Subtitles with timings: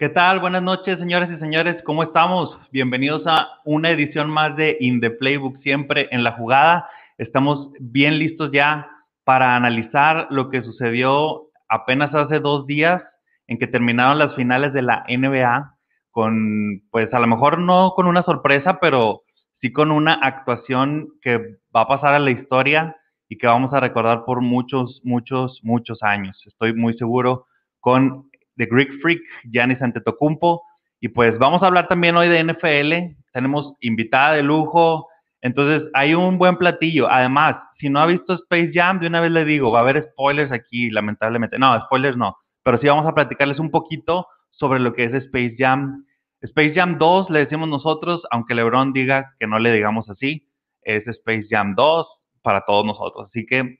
[0.00, 0.40] ¿Qué tal?
[0.40, 1.82] Buenas noches, señores y señores.
[1.84, 2.58] ¿Cómo estamos?
[2.72, 6.88] Bienvenidos a una edición más de In the Playbook, siempre en la jugada.
[7.18, 8.90] Estamos bien listos ya
[9.24, 13.02] para analizar lo que sucedió apenas hace dos días
[13.46, 15.76] en que terminaron las finales de la NBA
[16.12, 19.24] con, pues a lo mejor no con una sorpresa, pero
[19.60, 22.96] sí con una actuación que va a pasar a la historia
[23.28, 26.42] y que vamos a recordar por muchos, muchos, muchos años.
[26.46, 27.44] Estoy muy seguro
[27.80, 28.29] con
[28.60, 30.62] The Greek Freak, Giannis Antetokounmpo.
[31.00, 33.16] Y pues vamos a hablar también hoy de NFL.
[33.32, 35.08] Tenemos invitada de lujo.
[35.40, 37.08] Entonces hay un buen platillo.
[37.08, 40.10] Además, si no ha visto Space Jam, de una vez le digo, va a haber
[40.12, 41.58] spoilers aquí, lamentablemente.
[41.58, 42.36] No, spoilers no.
[42.62, 46.04] Pero sí vamos a platicarles un poquito sobre lo que es Space Jam.
[46.42, 50.46] Space Jam 2 le decimos nosotros, aunque LeBron diga que no le digamos así,
[50.82, 52.06] es Space Jam 2
[52.42, 53.28] para todos nosotros.
[53.28, 53.79] Así que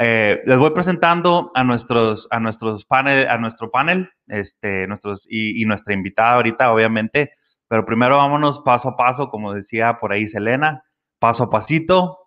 [0.00, 5.64] eh, les voy presentando a nuestros, a nuestros panel, a nuestro panel, este, nuestros, y,
[5.64, 7.32] nuestra invitada ahorita, obviamente.
[7.66, 10.84] Pero primero vámonos paso a paso, como decía por ahí Selena,
[11.18, 12.18] paso a pasito.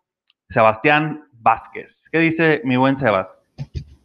[0.50, 1.88] Sebastián Vázquez.
[2.12, 3.28] ¿Qué dice mi buen Sebas?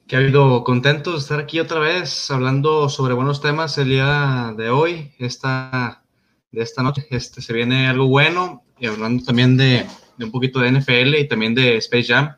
[0.06, 4.54] Que ha habido contento de estar aquí otra vez hablando sobre buenos temas el día
[4.56, 6.04] de hoy, esta,
[6.52, 7.04] de esta noche.
[7.10, 9.84] Este, se viene algo bueno y hablando también de,
[10.16, 12.36] de un poquito de NFL y también de Space Jam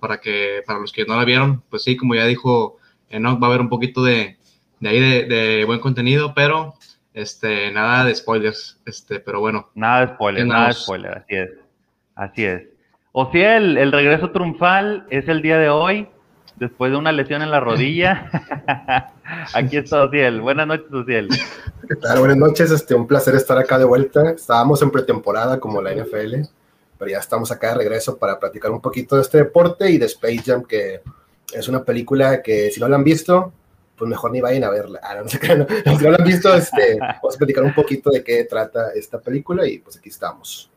[0.00, 2.78] para que para los que no la vieron, pues sí, como ya dijo
[3.08, 4.38] Enoch, va a haber un poquito de,
[4.80, 6.74] de ahí de, buen contenido, pero
[7.12, 9.70] este, nada de spoilers, este, pero bueno.
[9.74, 11.50] Nada de spoilers, nada de spoilers, así es,
[12.14, 12.62] así es.
[13.12, 16.08] O sea, el, el regreso triunfal es el día de hoy,
[16.56, 18.28] después de una lesión en la rodilla.
[19.54, 20.40] Aquí está Ociel.
[20.40, 21.28] Buenas noches, Ociel.
[21.88, 22.18] ¿Qué tal?
[22.18, 22.70] Buenas noches.
[22.72, 24.30] Este, un placer estar acá de vuelta.
[24.30, 26.42] Estábamos en pretemporada como la NFL
[26.98, 30.06] pero ya estamos acá de regreso para platicar un poquito de este deporte y de
[30.06, 31.00] Space Jam, que
[31.52, 33.52] es una película que si no la han visto,
[33.96, 35.00] pues mejor ni vayan a verla.
[35.02, 35.66] Ah, no, sé qué, no,
[35.98, 39.20] si no la han visto, este, vamos a platicar un poquito de qué trata esta
[39.20, 40.70] película y pues aquí estamos.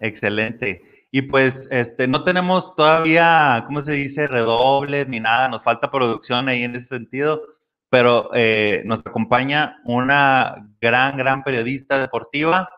[0.00, 0.82] Excelente.
[1.10, 4.26] Y pues este, no tenemos todavía, ¿cómo se dice?
[4.26, 7.42] Redobles ni nada, nos falta producción ahí en ese sentido,
[7.88, 12.68] pero eh, nos acompaña una gran, gran periodista deportiva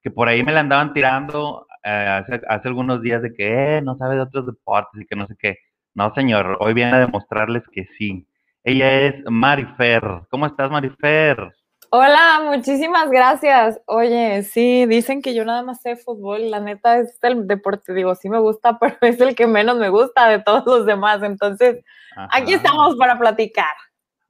[0.00, 3.96] que por ahí me la andaban tirando eh, hace, algunos días de que eh, no
[3.96, 5.58] sabe de otros deportes y que no sé qué.
[5.94, 8.26] No, señor, hoy viene a demostrarles que sí.
[8.64, 10.02] Ella es Marifer.
[10.30, 11.52] ¿Cómo estás, Marifer?
[11.90, 13.78] Hola, muchísimas gracias.
[13.86, 16.50] Oye, sí, dicen que yo nada más sé fútbol.
[16.50, 19.90] La neta es el deporte, digo, sí me gusta, pero es el que menos me
[19.90, 21.22] gusta de todos los demás.
[21.22, 21.84] Entonces,
[22.30, 23.74] aquí estamos para platicar.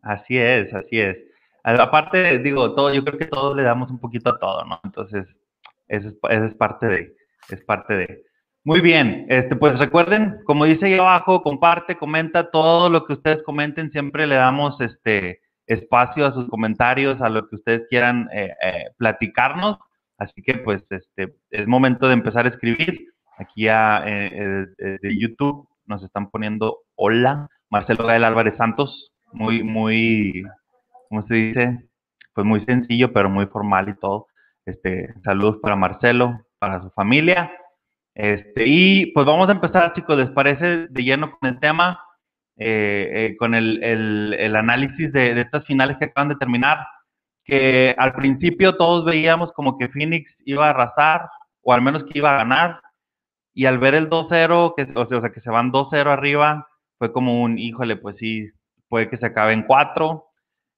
[0.02, 1.16] Así es, así es.
[1.62, 4.80] Aparte, digo, todo, yo creo que todos le damos un poquito a todo, ¿no?
[4.82, 5.26] Entonces,
[5.86, 7.14] eso es parte de,
[7.48, 8.22] es parte de.
[8.64, 13.42] Muy bien, este, pues recuerden, como dice ahí abajo, comparte, comenta todo lo que ustedes
[13.42, 18.52] comenten, siempre le damos este espacio a sus comentarios, a lo que ustedes quieran eh,
[18.62, 19.78] eh, platicarnos.
[20.16, 23.08] Así que pues este es momento de empezar a escribir.
[23.38, 30.44] Aquí a, eh, de YouTube nos están poniendo hola, Marcelo Gael Álvarez Santos, muy, muy,
[31.08, 31.78] ¿cómo se dice?
[32.34, 34.28] Pues muy sencillo, pero muy formal y todo.
[34.64, 37.50] Este, saludos para Marcelo, para su familia.
[38.14, 41.98] Este, y pues vamos a empezar, chicos, ¿les parece de lleno con el tema?
[42.56, 46.86] Eh, eh, con el, el, análisis de, de, estas finales que acaban de terminar,
[47.44, 51.28] que al principio todos veíamos como que Phoenix iba a arrasar,
[51.62, 52.80] o al menos que iba a ganar,
[53.52, 57.42] y al ver el 2-0, que, o sea, que se van 2-0 arriba, fue como
[57.42, 58.48] un, híjole, pues sí,
[58.88, 60.24] puede que se acabe en 4,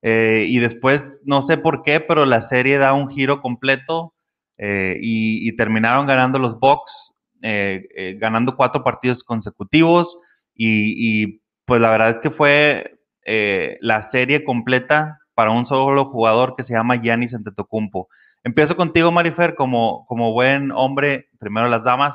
[0.01, 4.14] eh, y después, no sé por qué, pero la serie da un giro completo
[4.59, 6.93] eh, y, terminaron ganando los Bucks,
[7.43, 10.09] eh, eh, ganando cuatro partidos consecutivos
[10.55, 12.99] y, pues la verdad es que fue
[13.81, 18.09] la serie completa para un solo jugador que se llama Giannis Antetokounmpo.
[18.45, 22.15] Empiezo contigo, Marifer, como, como buen hombre, primero las damas,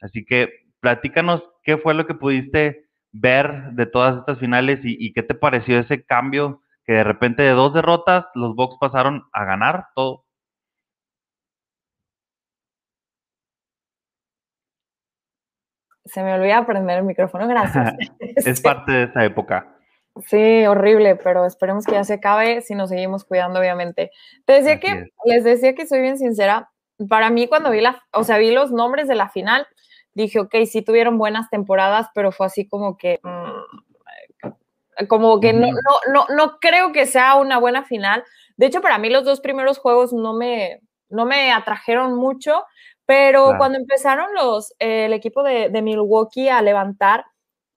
[0.00, 0.48] así que
[0.80, 5.34] platícanos qué fue lo que pudiste ver de todas estas finales y, y qué te
[5.34, 10.23] pareció ese cambio que de repente de dos derrotas los Bucks pasaron a ganar todo,
[16.04, 17.94] se me olvida prender el micrófono, gracias.
[18.36, 19.74] es parte de esa época.
[20.26, 24.12] Sí, horrible, pero esperemos que ya se acabe si nos seguimos cuidando, obviamente.
[24.44, 26.70] Te decía que, les decía que soy bien sincera.
[27.08, 29.66] Para mí, cuando vi la, o sea, vi los nombres de la final,
[30.12, 35.66] dije, ok, sí tuvieron buenas temporadas, pero fue así como que, mm, como que no,
[35.66, 38.22] no, no, no creo que sea una buena final.
[38.56, 42.64] De hecho, para mí los dos primeros juegos no me, no me atrajeron mucho,
[43.06, 47.24] pero cuando empezaron los, el equipo de, Milwaukee a levantar,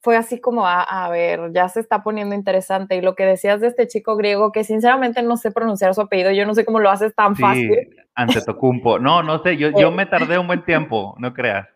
[0.02, 2.96] fue así como, a, ver, ya se está poniendo interesante.
[2.96, 6.32] Y lo que decías de este chico griego, que sinceramente no sé pronunciar su apellido,
[6.32, 7.90] yo no sé cómo lo haces tan sí, fácil.
[8.16, 9.00] Ante Tocumpo.
[9.00, 11.68] No, no sé, yo, yo me tardé un buen tiempo, no creas.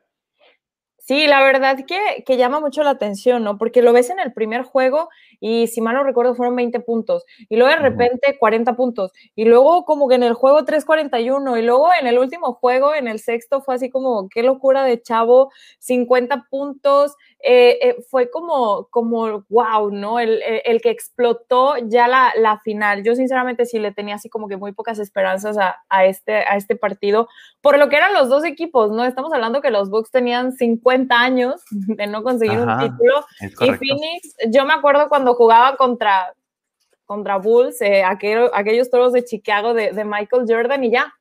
[1.03, 3.57] Sí, la verdad que, que, llama mucho la atención, ¿no?
[3.57, 5.09] Porque lo ves en el primer juego
[5.39, 9.45] y si mal no recuerdo fueron 20 puntos y luego de repente 40 puntos y
[9.45, 13.17] luego como que en el juego 3.41 y luego en el último juego, en el
[13.19, 19.45] sexto, fue así como, qué locura de chavo, 50 puntos, eh, eh, fue como, como,
[19.49, 20.19] wow, ¿no?
[20.19, 23.03] El, el, que explotó ya la, la, final.
[23.03, 26.55] Yo sinceramente sí le tenía así como que muy pocas esperanzas a, a, este, a
[26.55, 27.27] este partido,
[27.61, 29.05] por lo que eran los dos equipos, ¿no?
[29.05, 34.35] Estamos hablando que los Bucks tenían 50 años de no conseguir un título y Phoenix,
[34.49, 36.35] yo me acuerdo cuando jugaba contra,
[37.05, 41.13] contra Bulls, eh, aquellos toros de Chicago de, de, Michael Jordan y ya.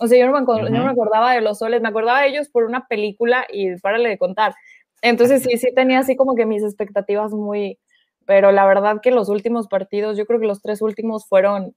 [0.00, 2.48] O sea, yo no, me, no me acordaba de los soles, me acordaba de ellos
[2.48, 4.54] por una película y párale de contar.
[5.02, 7.78] Entonces sí, sí tenía así como que mis expectativas muy,
[8.26, 11.74] pero la verdad que los últimos partidos, yo creo que los tres últimos fueron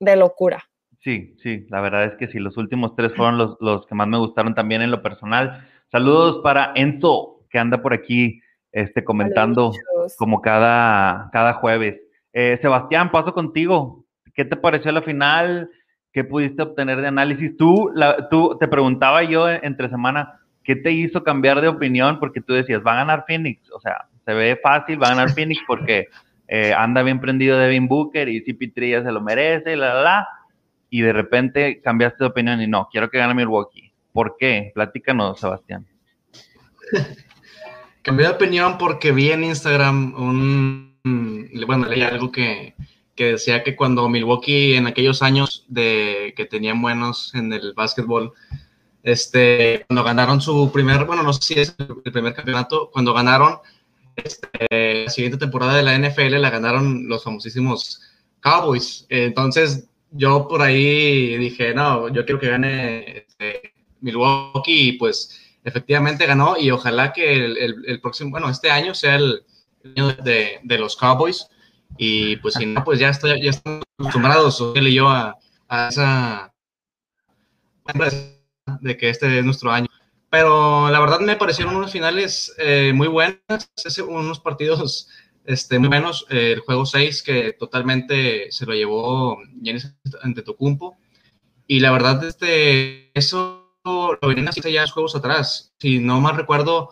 [0.00, 0.64] de locura.
[1.00, 4.06] Sí, sí, la verdad es que sí, los últimos tres fueron los, los que más
[4.06, 5.66] me gustaron también en lo personal.
[5.90, 8.40] Saludos para Enzo, que anda por aquí
[8.72, 9.72] este, comentando
[10.16, 12.00] como cada, cada jueves.
[12.32, 14.04] Eh, Sebastián, paso contigo.
[14.34, 15.70] ¿Qué te pareció la final?
[16.12, 17.56] ¿Qué pudiste obtener de análisis?
[17.56, 22.18] Tú, la, tú te preguntaba yo entre semana, ¿qué te hizo cambiar de opinión?
[22.18, 23.70] Porque tú decías, va a ganar Phoenix.
[23.72, 26.08] O sea, se ve fácil, va a ganar Phoenix porque
[26.48, 30.28] eh, anda bien prendido Devin Booker y si Pitria se lo merece, la, la, la.
[30.90, 33.92] Y de repente cambiaste de opinión y no, quiero que gane Milwaukee.
[34.12, 34.72] ¿Por qué?
[34.74, 35.86] Platícanos, Sebastián.
[38.02, 42.74] Cambié de opinión porque vi en Instagram un, bueno, leí algo que,
[43.14, 48.32] que decía que cuando Milwaukee en aquellos años de que tenían buenos en el básquetbol,
[49.02, 53.58] este, cuando ganaron su primer, bueno, no sé si es el primer campeonato, cuando ganaron
[54.16, 58.00] este, la siguiente temporada de la NFL, la ganaron los famosísimos
[58.40, 59.06] Cowboys.
[59.08, 66.26] Entonces, yo por ahí dije, no, yo quiero que gane este, Milwaukee y pues efectivamente
[66.26, 69.44] ganó y ojalá que el, próximo, bueno, este año sea el
[69.84, 71.46] año de, los Cowboys
[71.96, 75.36] y pues si no, pues ya, estoy, ya estamos acostumbrados, él y yo, a,
[75.68, 76.52] a esa
[78.80, 79.88] de que este es nuestro año.
[80.30, 83.38] Pero la verdad me parecieron unos finales eh, muy buenos,
[84.08, 85.08] unos partidos
[85.44, 86.26] este, muy buenos.
[86.30, 90.96] el juego 6 que totalmente se lo llevó Giannis Antetokounmpo.
[91.66, 95.74] Y la verdad, este, eso lo venían haciendo ya juegos atrás.
[95.78, 96.90] Si no mal recuerdo,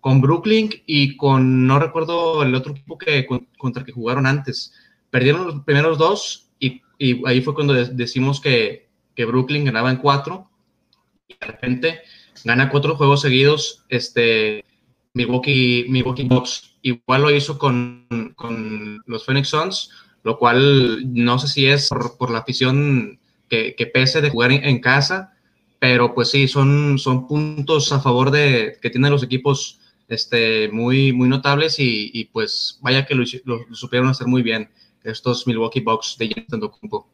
[0.00, 3.26] con Brooklyn y con, no recuerdo el otro equipo que,
[3.56, 4.74] contra el que jugaron antes.
[5.10, 9.98] Perdieron los primeros dos y, y ahí fue cuando decimos que, que Brooklyn ganaba en
[9.98, 10.50] cuatro
[11.40, 12.00] de repente
[12.44, 14.64] gana cuatro juegos seguidos, este,
[15.14, 16.74] Milwaukee, Milwaukee Bucks.
[16.82, 19.90] Igual lo hizo con, con, los Phoenix Suns,
[20.24, 24.80] lo cual no sé si es por, la afición que, que, pese de jugar en,
[24.80, 25.34] casa,
[25.78, 31.12] pero pues sí, son, son puntos a favor de que tienen los equipos este, muy,
[31.12, 33.24] muy notables y, y pues vaya que lo,
[33.72, 34.68] supieron hacer muy bien
[35.04, 37.04] estos Milwaukee Bucks de Giannis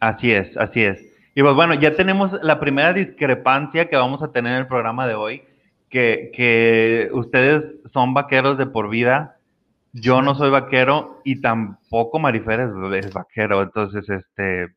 [0.00, 1.13] Así es, así es.
[1.34, 5.06] Y pues bueno, ya tenemos la primera discrepancia que vamos a tener en el programa
[5.06, 5.42] de hoy,
[5.90, 9.36] que, que ustedes son vaqueros de por vida,
[9.92, 14.74] yo no soy vaquero y tampoco Marifer es, vaquero, entonces este,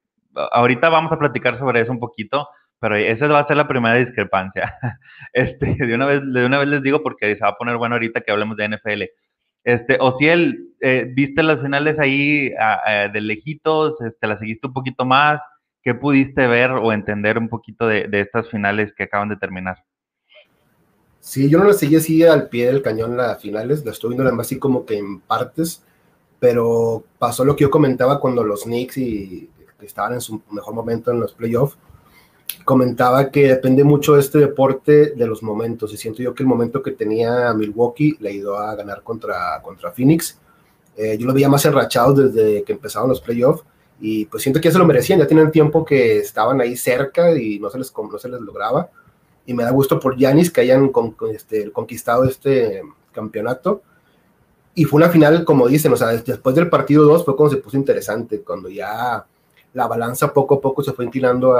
[0.51, 2.47] ahorita vamos a platicar sobre eso un poquito,
[2.79, 4.75] pero esa va a ser la primera discrepancia.
[5.33, 7.95] Este, de una vez, de una vez les digo porque se va a poner bueno
[7.95, 9.03] ahorita que hablemos de NFL.
[9.63, 13.99] Este, Ociel, eh, ¿viste las finales ahí de lejitos?
[14.01, 15.39] Este, ¿La seguiste un poquito más?
[15.81, 19.83] ¿Qué pudiste ver o entender un poquito de, estas finales que acaban de terminar?
[21.19, 24.31] Sí, yo no lo seguí así al pie del cañón las finales, la estoy viendo
[24.33, 25.83] más así como que en partes,
[26.39, 29.49] pero pasó lo que yo comentaba cuando los Knicks y
[29.81, 31.77] estaban en su mejor momento en los playoffs,
[32.63, 36.47] comentaba que depende mucho de este deporte de los momentos, y siento yo que el
[36.47, 40.39] momento que tenía Milwaukee le ayudó a ganar contra, contra Phoenix.
[40.95, 43.63] Eh, yo lo veía más enrachado desde que empezaron los playoffs,
[43.99, 47.35] y pues siento que ya se lo merecían, ya tienen tiempo que estaban ahí cerca
[47.35, 48.89] y no se les, no se les lograba.
[49.45, 53.81] Y me da gusto por Yanis que hayan con, este, conquistado este campeonato.
[54.75, 57.61] Y fue una final, como dicen, o sea, después del partido 2 fue cuando se
[57.61, 59.25] puso interesante, cuando ya
[59.73, 61.55] la balanza poco a poco se fue inclinando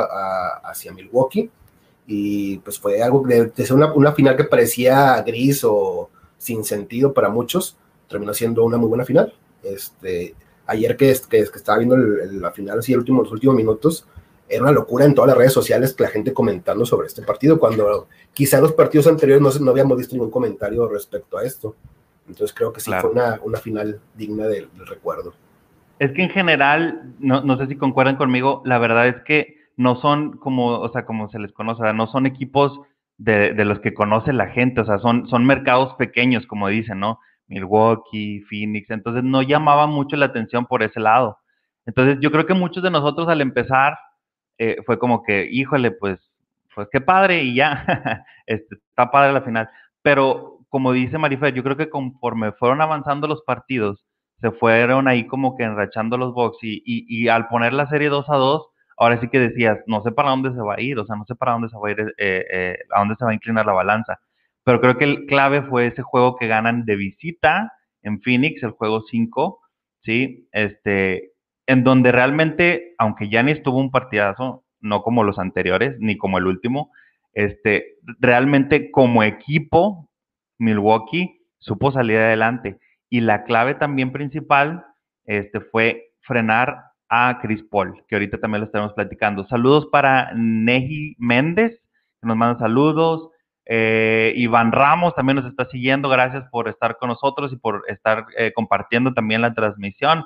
[0.64, 1.50] hacia Milwaukee.
[2.06, 6.64] Y pues fue algo de, de ser una, una final que parecía gris o sin
[6.64, 7.76] sentido para muchos,
[8.08, 9.34] terminó siendo una muy buena final.
[9.64, 10.36] Este,
[10.68, 14.06] ayer que, que, que estaba viendo la final, así el último, los últimos minutos,
[14.50, 18.08] era una locura en todas las redes sociales la gente comentando sobre este partido, cuando
[18.34, 21.76] quizá en los partidos anteriores no, no habíamos visto ningún comentario respecto a esto.
[22.28, 25.34] Entonces creo que sí fue una, una, final digna del, recuerdo.
[26.00, 30.00] Es que en general, no, no, sé si concuerdan conmigo, la verdad es que no
[30.02, 32.80] son como, o sea, como se les conoce, no son equipos
[33.18, 37.00] de, de, los que conoce la gente, o sea, son, son mercados pequeños, como dicen,
[37.00, 37.20] ¿no?
[37.48, 41.38] Milwaukee, Phoenix, entonces no llamaba mucho la atención por ese lado.
[41.86, 43.98] Entonces yo creo que muchos de nosotros al empezar
[44.58, 46.20] eh, fue como que, híjole, pues,
[46.76, 47.86] pues qué padre y ya,
[48.46, 49.70] este, está padre la final.
[50.02, 54.06] Pero como dice Marifer, yo creo que conforme fueron avanzando los partidos,
[54.42, 58.10] se fueron ahí como que enrachando los box y, y, y, al poner la serie
[58.10, 61.00] 2 a 2, ahora sí que decías, no sé para dónde se va a ir,
[61.00, 63.26] o sea, no sé para dónde se va a ir, eh, eh, a dónde se
[63.26, 64.20] va a inclinar la balanza.
[64.68, 67.72] Pero creo que el clave fue ese juego que ganan de visita
[68.02, 69.62] en Phoenix, el juego 5,
[70.04, 70.50] ¿sí?
[70.52, 71.32] Este,
[71.68, 76.48] en donde realmente, aunque Yanis tuvo un partidazo, no como los anteriores, ni como el
[76.48, 76.92] último,
[77.32, 80.10] este, realmente como equipo,
[80.58, 82.78] Milwaukee supo salir adelante.
[83.10, 84.86] Y la clave también principal
[85.24, 89.48] este, fue frenar a Chris Paul, que ahorita también lo estamos platicando.
[89.48, 91.80] Saludos para Neji Méndez,
[92.20, 93.32] que nos manda saludos.
[93.70, 96.08] Eh, Iván Ramos también nos está siguiendo.
[96.08, 100.26] Gracias por estar con nosotros y por estar eh, compartiendo también la transmisión.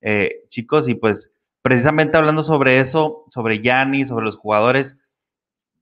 [0.00, 1.16] Eh, chicos, y pues
[1.62, 4.92] precisamente hablando sobre eso, sobre Yanni, sobre los jugadores,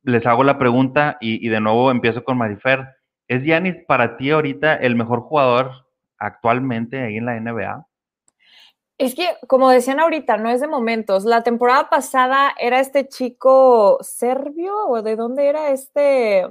[0.02, 2.86] les hago la pregunta y, de nuevo empiezo con Marifer.
[3.28, 5.86] ¿Es Yanis para ti ahorita el mejor jugador
[6.18, 7.86] actualmente ahí en la NBA?
[8.98, 11.24] Es que, como decían ahorita, no es de momentos.
[11.24, 16.46] La temporada pasada era este chico serbio o de dónde era este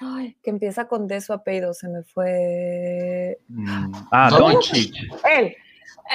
[0.00, 3.38] Ay, que empieza con de su apellido, se me fue.
[3.48, 4.94] Mm, ah, Doncic.
[5.30, 5.56] Él.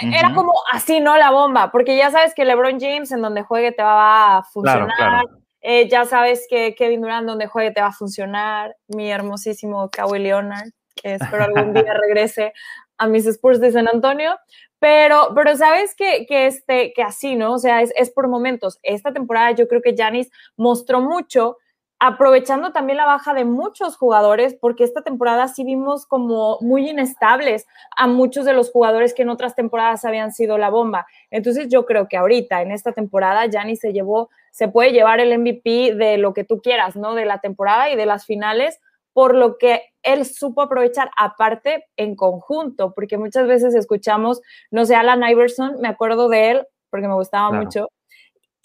[0.01, 1.17] E, era como así, ¿no?
[1.17, 5.25] La bomba, porque ya sabes que LeBron James en donde juegue te va a funcionar.
[5.61, 8.75] Eh, ya sabes que Kevin Durant donde juegue te va a funcionar.
[8.87, 12.53] Mi hermosísimo Kawhi Leonard, que espero algún día regrese
[12.97, 14.37] a mis Spurs de San Antonio.
[14.79, 17.53] Pero, pero sabes que, que, este, que así, ¿no?
[17.53, 18.79] O sea, es, es por momentos.
[18.83, 21.57] Esta temporada yo creo que Janis mostró mucho
[21.99, 27.67] aprovechando también la baja de muchos jugadores, porque esta temporada sí vimos como muy inestables
[27.95, 31.05] a muchos de los jugadores que en otras temporadas habían sido la bomba.
[31.29, 35.37] Entonces yo creo que ahorita, en esta temporada, Gianni se llevó, se puede llevar el
[35.37, 37.15] MVP de lo que tú quieras, ¿no?
[37.15, 38.79] De la temporada y de las finales,
[39.11, 44.41] por lo que él supo aprovechar aparte en conjunto, porque muchas veces escuchamos,
[44.71, 47.89] no sé, Alan Iverson, me acuerdo de él, porque me gustaba mucho,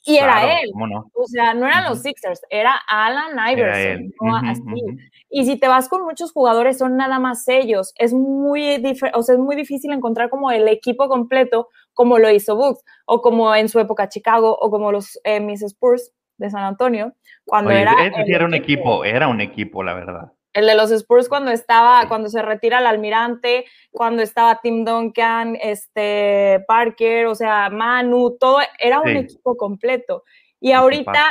[0.05, 0.71] y era él.
[1.15, 4.13] O sea, no eran los Sixers, era Alan Iverson.
[5.31, 7.93] Y si te vas con muchos jugadores, son nada más ellos.
[7.97, 8.83] Es muy,
[9.15, 13.23] o sea, es muy difícil encontrar como el equipo completo, como lo hizo Bucks, o
[13.23, 17.15] como en su época Chicago, o como los eh, Miss Spurs de San Antonio.
[17.45, 17.95] Cuando era.
[18.27, 20.33] era un equipo, era un equipo, la verdad.
[20.55, 25.59] El de los Spurs cuando estaba, cuando se retira el almirante, cuando estaba Tim Duncan,
[25.61, 30.25] este, Parker, o sea, Manu, todo, era un equipo completo.
[30.61, 31.25] Y ahorita,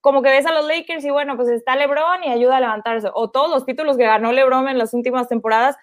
[0.00, 3.08] como que ves a los Lakers y bueno, pues está LeBron y ayuda a levantarse.
[3.14, 5.76] O todos los títulos que ganó LeBron en las últimas temporadas,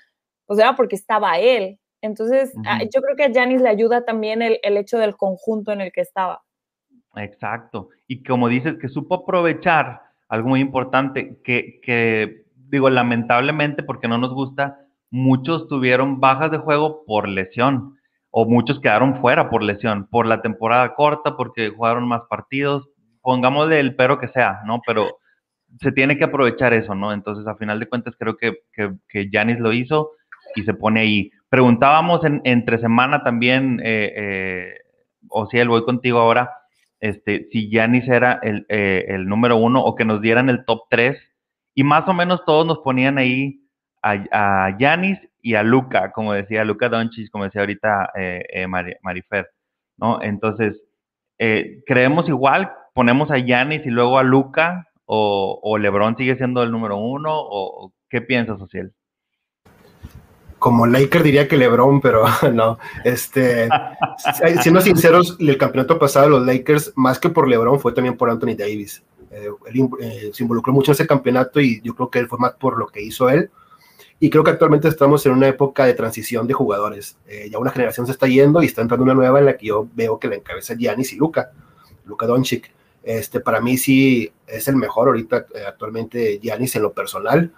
[0.46, 1.80] pues era porque estaba él.
[2.02, 5.72] Entonces, ah, yo creo que a Janis le ayuda también el, el hecho del conjunto
[5.72, 6.44] en el que estaba.
[7.16, 7.90] Exacto.
[8.08, 14.18] Y como dices, que supo aprovechar algo muy importante, que, que digo, lamentablemente, porque no
[14.18, 14.78] nos gusta,
[15.10, 17.98] muchos tuvieron bajas de juego por lesión
[18.30, 22.88] o muchos quedaron fuera por lesión, por la temporada corta, porque jugaron más partidos,
[23.22, 24.82] pongámosle el pero que sea, ¿no?
[24.86, 25.18] Pero
[25.82, 27.14] se tiene que aprovechar eso, ¿no?
[27.14, 30.12] Entonces, a final de cuentas, creo que, que, Janis lo hizo
[30.56, 31.32] y se pone ahí.
[31.50, 34.74] Preguntábamos en, entre semana también, eh, eh,
[35.30, 36.52] o si él voy contigo ahora,
[37.00, 40.82] este, si Janis era el, eh, el número uno o que nos dieran el top
[40.90, 41.18] 3
[41.78, 43.62] y más o menos todos nos ponían ahí
[44.02, 49.48] a Yanis y a Luca, como decía Luca Doncic, como decía ahorita eh, eh Marifer,
[49.96, 50.20] ¿no?
[50.24, 50.76] Entonces,
[51.38, 52.72] eh, ¿creemos igual?
[52.96, 54.88] ¿Ponemos a Yanis y luego a Luca?
[55.06, 57.30] O, LeBron sigue siendo el número uno?
[57.32, 58.92] ¿O qué piensas, Social?
[60.58, 62.80] como Laker diría que LeBron, pero no.
[63.04, 63.70] Este,
[64.62, 68.32] siendo sinceros, el campeonato pasado de los Lakers, más que por LeBron, fue también por
[68.32, 69.04] Anthony Davis.
[69.32, 72.40] Eh, él eh, se involucró mucho en ese campeonato y yo creo que él fue
[72.40, 73.50] más por lo que hizo él.
[74.20, 77.18] Y creo que actualmente estamos en una época de transición de jugadores.
[77.28, 79.68] Eh, ya una generación se está yendo y está entrando una nueva en la que
[79.68, 81.52] yo veo que la encabeza Giannis y Luca,
[82.06, 82.72] Luca Doncic.
[83.04, 87.54] Este, para mí sí es el mejor ahorita actualmente Giannis en lo personal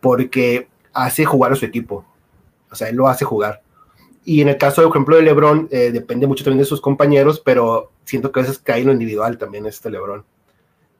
[0.00, 2.06] porque hace jugar a su equipo.
[2.70, 3.62] O sea, él lo hace jugar.
[4.24, 7.92] Y en el caso, por ejemplo, de LeBron, depende mucho también de sus compañeros, pero
[8.04, 10.24] siento que a veces cae en lo individual también este LeBron.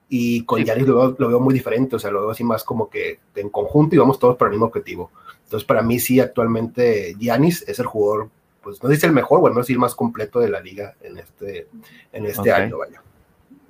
[0.08, 3.20] Y con Giannis lo, veo muy diferente, o sea, lo veo así más como que
[3.34, 5.10] en conjunto y vamos todos para el mismo objetivo.
[5.44, 8.28] Entonces, para mí sí, actualmente Giannis es el jugador,
[8.62, 11.68] pues no dice el mejor, bueno, es el más completo de la liga en este,
[12.12, 13.02] en este año, vaya.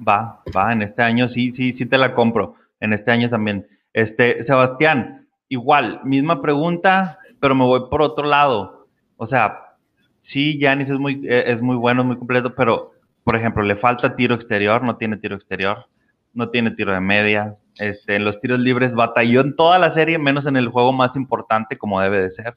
[0.07, 2.57] Va, va, en este año sí, sí, sí te la compro.
[2.81, 3.67] En este año también.
[3.93, 8.89] Este, Sebastián, igual, misma pregunta, pero me voy por otro lado.
[9.17, 9.77] O sea,
[10.25, 14.17] sí, Yanis es muy, eh, es muy bueno, muy completo, pero, por ejemplo, le falta
[14.17, 15.87] tiro exterior, no tiene tiro exterior,
[16.35, 17.57] no tiene tiro de media.
[17.77, 21.17] Este, en los tiros libres batalló en toda la serie, menos en el juego más
[21.17, 22.57] importante, como debe de ser.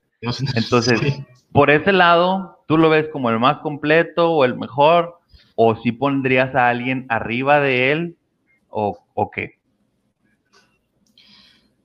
[0.56, 1.02] Entonces,
[1.52, 5.20] por ese lado, ¿tú lo ves como el más completo o el mejor?
[5.56, 8.18] ¿O si pondrías a alguien arriba de él?
[8.70, 9.58] ¿O, o qué?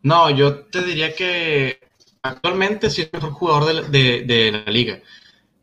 [0.02, 1.78] No, yo te diría que
[2.22, 5.00] actualmente sí es el mejor jugador de, la liga.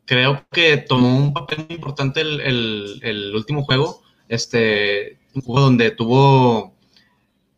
[0.04, 6.74] Creo que tomó un papel muy importante el, último juego, este, un juego donde tuvo,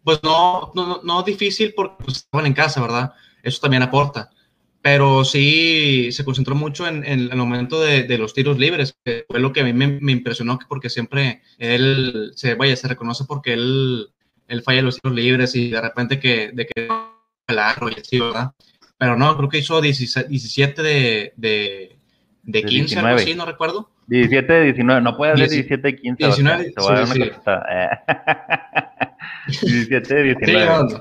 [0.04, 3.12] pues no, no, difícil porque pues, estaban en casa, ¿verdad?
[3.42, 4.30] Eso también aporta.
[4.80, 9.52] Pero sí se concentró mucho en, el momento de, los tiros libres, que fue lo
[9.52, 14.08] que a mí me, impresionó, porque siempre él se, vaya, se reconoce porque él
[14.52, 16.88] él falla los tiros libres y de repente que, de que
[17.46, 18.52] claro y así, ¿verdad?
[18.98, 21.96] Pero no, creo que hizo 17 de, de,
[22.42, 23.90] de 15, algo así, no recuerdo.
[24.06, 26.24] 17 de 19, no puede haber 17 de 15.
[26.24, 27.14] 19, te voy a dar una
[29.48, 29.66] sí.
[29.66, 31.00] 17 de 19.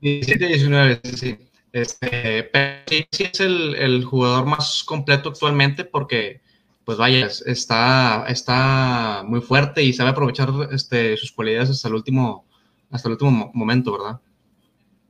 [0.00, 1.38] 17 de 19, sí.
[1.72, 6.40] Este, pero sí, sí es el, el, jugador más completo actualmente porque,
[6.84, 12.46] pues vaya, está, está muy fuerte y sabe aprovechar este, sus cualidades hasta el último,
[12.90, 14.20] hasta el último momento, ¿verdad?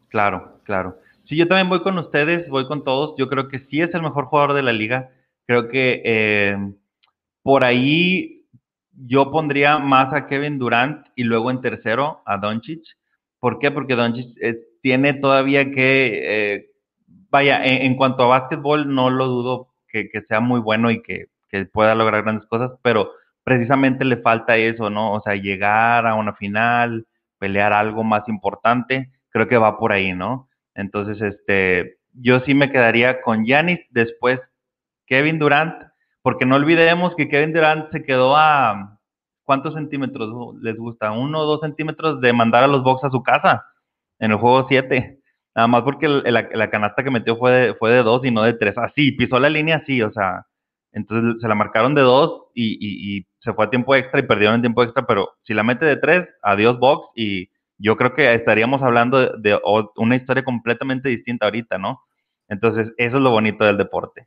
[0.09, 0.98] Claro, claro.
[1.26, 3.14] Sí, yo también voy con ustedes, voy con todos.
[3.18, 5.11] Yo creo que sí es el mejor jugador de la liga.
[5.46, 6.57] Creo que eh,
[7.48, 8.46] por ahí
[8.92, 12.82] yo pondría más a Kevin Durant y luego en tercero a Doncic.
[13.40, 13.70] ¿Por qué?
[13.70, 16.66] Porque Doncic eh, tiene todavía que, eh,
[17.30, 21.64] vaya, en, cuanto a básquetbol no lo dudo que, sea muy bueno y que, que,
[21.64, 23.12] pueda lograr grandes cosas, pero
[23.44, 25.14] precisamente le falta eso, ¿no?
[25.14, 27.06] O sea, llegar a una final,
[27.38, 30.50] pelear algo más importante, creo que va por ahí, ¿no?
[30.74, 34.38] Entonces, este, yo sí me quedaría con Yanis, después
[35.06, 35.88] Kevin Durant,
[36.28, 39.00] porque no olvidemos que Kevin Durant se quedó a,
[39.44, 40.28] ¿cuántos centímetros
[40.60, 41.10] les gusta?
[41.10, 43.64] ¿Uno o dos centímetros de mandar a los Bucks a su casa
[44.18, 45.20] en el juego 7?
[45.54, 48.52] Nada más porque la, canasta que metió fue de, fue de dos y no de
[48.52, 48.76] tres.
[48.76, 50.44] Así, pisó la línea así, o sea,
[50.92, 54.60] entonces se la marcaron de dos y, se fue a tiempo extra y perdieron en
[54.60, 58.82] tiempo extra, pero si la mete de tres, adiós box y yo creo que estaríamos
[58.82, 59.58] hablando de,
[59.96, 62.02] una historia completamente distinta ahorita, ¿no?
[62.48, 64.26] Entonces, eso es lo bonito del deporte.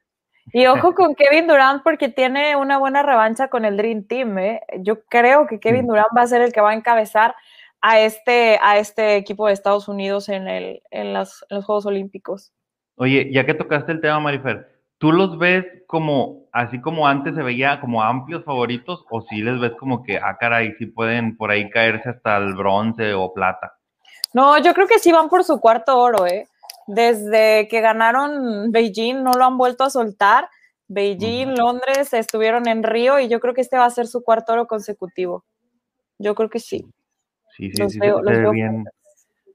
[0.53, 4.37] Y ojo con Kevin Durant porque tiene una buena revancha con el Dream Team.
[4.39, 4.61] ¿eh?
[4.79, 7.35] Yo creo que Kevin Durant va a ser el que va a encabezar
[7.81, 12.51] a este, a este equipo de Estados Unidos en, el, en, los Juegos Olímpicos.
[12.95, 17.41] Oye, ya que tocaste el tema, Marifer, ¿tú los ves como, así como antes se
[17.41, 21.49] veía, como amplios favoritos, o si les ves como que, ah, caray, sí pueden por
[21.49, 23.73] ahí caerse hasta el bronce o plata?
[24.33, 26.47] No, yo creo que sí van por su cuarto oro, ¿eh?
[26.87, 30.49] Desde que ganaron Beijing no lo han vuelto a soltar.
[30.87, 34.53] Beijing, Londres, estuvieron en Río y yo creo que este va a ser su cuarto
[34.53, 35.45] oro consecutivo.
[36.19, 36.85] Yo creo que sí.
[37.55, 37.99] Sí, sí, sí,
[38.51, 38.85] bien,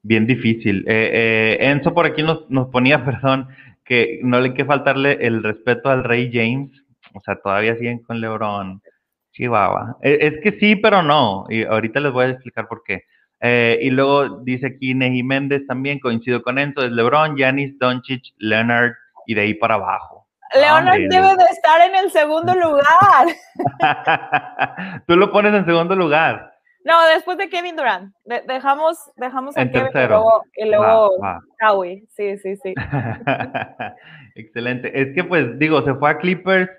[0.02, 0.84] bien difícil.
[0.88, 3.48] Eh, eh, Enzo por aquí nos, nos ponía, perdón,
[3.84, 6.70] que no le hay que faltarle el respeto al rey James.
[7.14, 8.80] O sea, todavía siguen con LeBron.
[9.36, 9.98] Chihuahua.
[10.02, 11.44] E, es, que sí, pero no.
[11.48, 13.04] Y ahorita les voy a explicar por qué.
[13.40, 18.22] Eh, y luego dice aquí Neji Méndez también, coincido con Enzo, es LeBron, Giannis, Doncic,
[18.38, 18.92] Leonard
[19.26, 20.26] y de ahí para abajo.
[20.54, 23.26] Leonard debe de estar en el segundo lugar.
[25.06, 26.52] Tú lo pones en segundo lugar.
[26.86, 28.14] No, después de Kevin Durant.
[28.46, 29.90] dejamos, dejamos a Kevin
[30.54, 32.74] y luego, y Sí, sí, sí.
[34.36, 35.00] Excelente.
[35.00, 36.70] Es que, pues, digo, se fue a Clippers.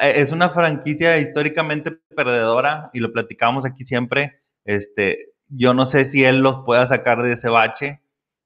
[0.00, 4.40] Eh, es una franquicia históricamente perdedora y lo platicamos aquí siempre.
[4.64, 8.00] Este, yo no sé si él los pueda sacar de ese bache.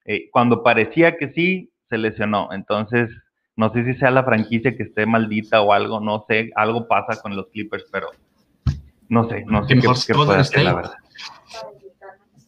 [0.05, 2.51] Eh, cuando parecía que sí, se lesionó.
[2.53, 3.11] Entonces,
[3.57, 7.21] no sé si sea la franquicia que esté maldita o algo, no sé, algo pasa
[7.23, 8.09] con los Clippers, pero
[9.09, 10.95] no sé, no sé qué, qué puede hacer, la verdad.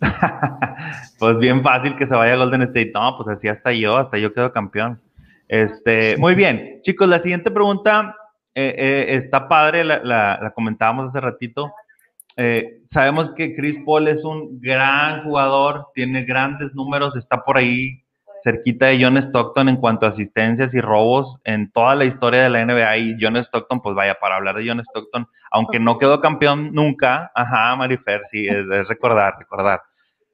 [1.18, 2.92] pues bien fácil que se vaya a Golden State.
[2.94, 5.00] No, pues así hasta yo, hasta yo quedo campeón.
[5.48, 8.16] Este, muy bien, chicos, la siguiente pregunta
[8.54, 11.72] eh, eh, está padre, la, comentábamos hace ratito.
[12.36, 18.02] Eh, sabemos que Chris Paul es un gran jugador, tiene grandes números, está por ahí
[18.46, 22.50] cerquita de John Stockton en cuanto a asistencias y robos en toda la historia de
[22.50, 26.20] la NBA y John Stockton, pues vaya, para hablar de John Stockton, aunque no quedó
[26.20, 29.82] campeón nunca, ajá, Marifer, sí, es, recordar, recordar.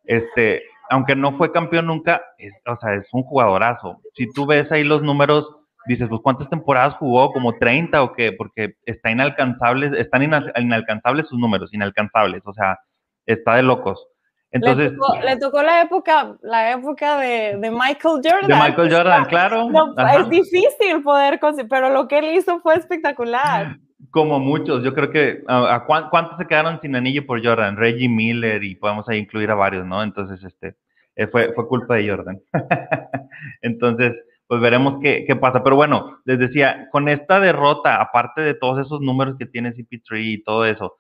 [0.05, 2.23] Este, aunque no fue campeón nunca,
[2.67, 4.03] o sea, es un jugadorazo.
[4.15, 5.49] Si tú ves ahí los números,
[5.87, 7.33] dices, pues ¿cuántas temporadas jugó?
[7.33, 8.33] ¿Como 30 o qué?
[8.33, 12.79] Porque está inalcanzable, están inalcanzables sus números, inalcanzables, o sea,
[13.27, 14.07] está de locos.
[14.53, 14.93] Entonces,
[15.25, 18.47] le tocó, la época, la época de, Michael Jordan.
[18.47, 19.71] De Michael Jordan, claro.
[20.19, 23.79] es difícil poder conseguir, pero lo que él hizo fue espectacular.
[24.11, 28.63] Como muchos, yo creo que a, cuántos se quedaron sin anillo por Jordan, Reggie Miller
[28.63, 30.03] y podemos ahí incluir a varios, ¿no?
[30.03, 30.77] Entonces, este,
[31.17, 32.39] eh, fue, fue culpa de Jordan.
[33.63, 34.13] Entonces,
[34.53, 35.65] pues veremos qué, qué, pasa.
[35.65, 40.21] Pero bueno, les decía, con esta derrota, aparte de todos esos números que tiene CP3
[40.21, 40.99] y todo eso,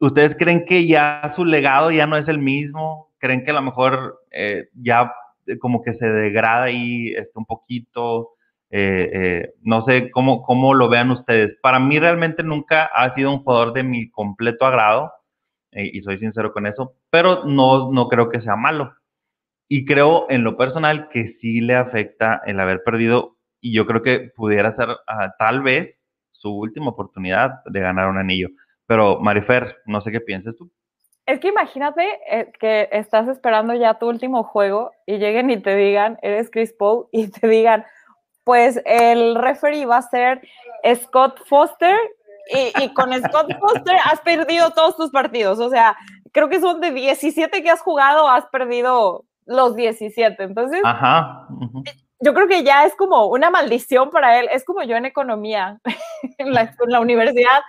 [0.00, 3.14] ¿Ustedes creen que ya su legado ya no es el mismo?
[3.18, 5.14] ¿Creen que a lo mejor eh, ya
[5.46, 8.32] eh, como que se degrada ahí este, un poquito?
[8.68, 11.56] Eh, no sé cómo, cómo lo vean ustedes.
[11.62, 15.10] Para mí realmente nunca ha sido un jugador de mi completo agrado,
[15.72, 18.92] y soy sincero con eso, pero no, no creo que sea malo.
[19.68, 24.02] Y creo en lo personal que sí le afecta el haber perdido, y yo creo
[24.02, 25.96] que pudiera ser ah, tal vez
[26.32, 28.48] su última oportunidad de ganar un anillo.
[28.86, 30.70] Pero Marifer, no sé qué piensas tú.
[31.26, 35.74] Es que imagínate eh, que estás esperando ya tu último juego y lleguen y te
[35.74, 37.86] digan, eres Chris Paul, y te digan,
[38.44, 40.42] pues el referee va a ser
[40.94, 41.96] Scott Foster
[42.46, 45.58] y, con Scott Foster has perdido todos tus partidos.
[45.58, 45.96] O sea,
[46.32, 50.42] creo que son de 17 que has jugado, has perdido los 17.
[50.42, 51.46] Entonces, Ajá.
[52.20, 54.48] yo creo que ya es como una maldición para él.
[54.52, 55.78] Es como yo en economía
[56.38, 57.62] en la universidad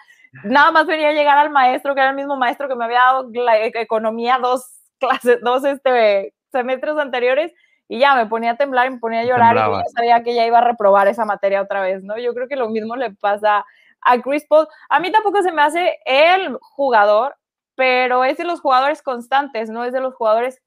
[0.43, 2.99] nada más venía a llegar al maestro, que era el mismo maestro que me había
[2.99, 4.65] dado la e-, economía dos
[4.99, 7.53] clases, dos este, semestres anteriores,
[7.87, 10.33] y ya me ponía a temblar y me ponía a llorar y ya sabía que
[10.33, 12.17] ya iba a reprobar esa materia otra vez, ¿no?
[12.17, 13.63] Yo creo que lo mismo le pasa
[14.01, 14.67] a Chris Paul.
[14.89, 17.35] A mí tampoco se me hace el jugador,
[17.75, 20.63] pero es de los jugadores constantes, no es de los jugadores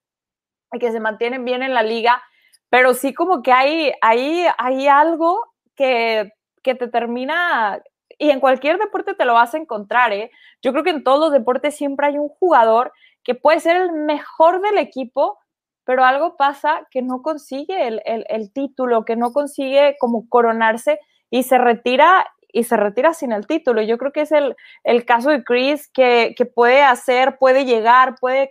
[0.78, 2.22] que se mantienen bien en la liga,
[2.68, 5.42] pero sí como que hay, hay, hay algo
[5.74, 7.80] que, que te termina
[8.18, 10.30] y en cualquier deporte te lo vas a encontrar, ¿eh?
[10.60, 13.92] Yo creo que en todos los deportes siempre hay un jugador que puede ser el
[13.92, 15.38] mejor del equipo,
[15.84, 20.98] pero algo pasa que no consigue el, título, que no consigue como coronarse
[21.30, 23.82] y se retira y se retira sin el título.
[23.82, 28.50] Yo creo que es el, caso de Chris que, puede hacer, puede llegar, puede,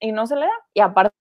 [0.00, 0.52] y, no se le da.
[0.74, 1.14] Y aparte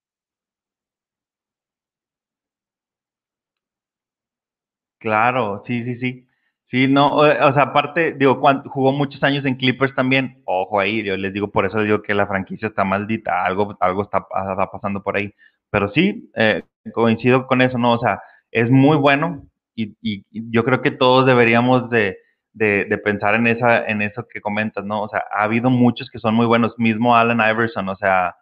[5.00, 6.28] Claro, sí, sí, sí.
[6.70, 11.02] Sí, no, o sea, aparte, digo, cuando jugó muchos años en Clippers también, ojo ahí,
[11.04, 14.28] yo les digo, por eso digo que la franquicia está maldita, algo, algo está,
[14.70, 15.34] pasando por ahí.
[15.70, 16.64] Pero sí, eh,
[16.94, 17.94] coincido con eso, ¿no?
[17.94, 22.18] O sea, es muy bueno y, y yo creo que todos deberíamos de,
[22.54, 25.04] de, de, pensar en, esa, en eso que comentas, ¿no?
[25.04, 28.36] O sea, ha habido muchos que son muy buenos, mismo Allen Iverson, o sea,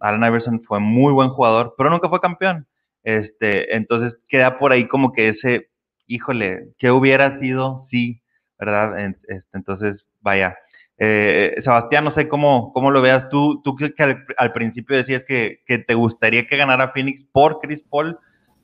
[0.00, 2.66] Allen Iverson fue muy buen jugador, pero nunca fue campeón.
[3.02, 5.70] Este, entonces queda por ahí como que ese,
[6.06, 7.86] híjole, ¿qué hubiera sido?
[7.90, 8.22] Sí,
[8.58, 8.98] ¿verdad?
[9.28, 10.56] Este, entonces, vaya.
[10.98, 13.62] Eh, Sebastián, no sé cómo, cómo lo veas tú.
[13.62, 13.94] Tú que
[14.36, 18.18] al, principio decías que, te gustaría que ganara Phoenix por Chris Paul.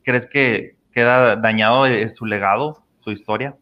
[0.05, 3.57] ¿Crees que queda dañado eh, su legado, su historia?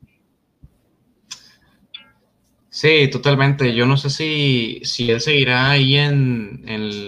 [2.74, 3.72] Sí, totalmente.
[3.72, 6.64] Yo no sé si, si él seguirá ahí en,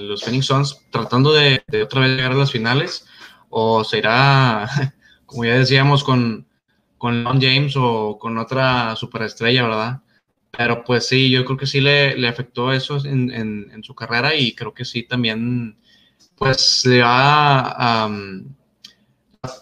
[0.08, 3.04] los Phoenix Suns tratando de, de, otra vez llegar a las finales
[3.50, 4.68] o será,
[5.26, 6.46] como ya decíamos, con,
[6.98, 10.02] con Lon James o con otra superestrella, ¿verdad?
[10.52, 14.72] Pero pues sí, yo creo que sí le, afectó eso en, su carrera y creo
[14.72, 15.78] que sí también,
[16.36, 18.08] pues le va a,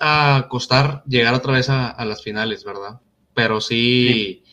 [0.00, 3.00] a, costar llegar otra vez a, las finales, ¿verdad?
[3.32, 4.43] Pero sí,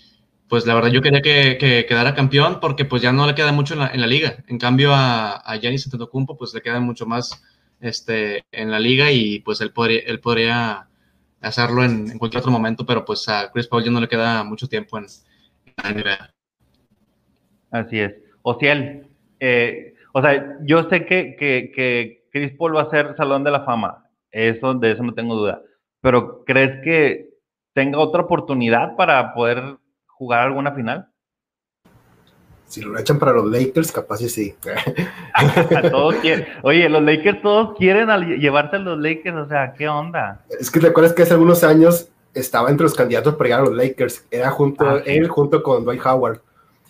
[0.52, 3.74] pues la verdad yo quería que, quedara campeón porque pues ya no le queda mucho
[3.74, 4.44] en la, liga.
[4.50, 7.42] En cambio a, a Giannis Antetokounmpo pues le queda mucho más
[7.80, 10.90] este, en la liga y pues él podría, él podría
[11.40, 14.68] hacerlo en, cualquier otro momento, pero pues a Chris Paul ya no le queda mucho
[14.68, 15.06] tiempo en,
[15.82, 16.34] la NBA.
[17.72, 18.12] Así es.
[18.42, 19.08] Ociel,
[19.40, 23.64] eh, o sea, yo sé que, que, Chris Paul va a ser Salón de la
[23.64, 25.62] Fama, eso, de eso no tengo duda,
[26.02, 27.30] pero ¿crees que
[27.72, 29.78] tenga otra oportunidad para poder
[30.22, 31.08] jugar alguna final?
[32.68, 34.54] Si lo echan para los Lakers, capaz y sí.
[35.92, 36.16] todos
[36.62, 38.08] Oye, los Lakers todos quieren
[38.40, 40.46] llevarse a los Lakers, o sea, ¿qué onda?
[40.60, 43.64] Es que te acuerdas que hace algunos años estaba entre los candidatos para llegar a
[43.64, 44.28] los Lakers.
[44.30, 46.42] Era junto, ah, él junto con Dwight Howard.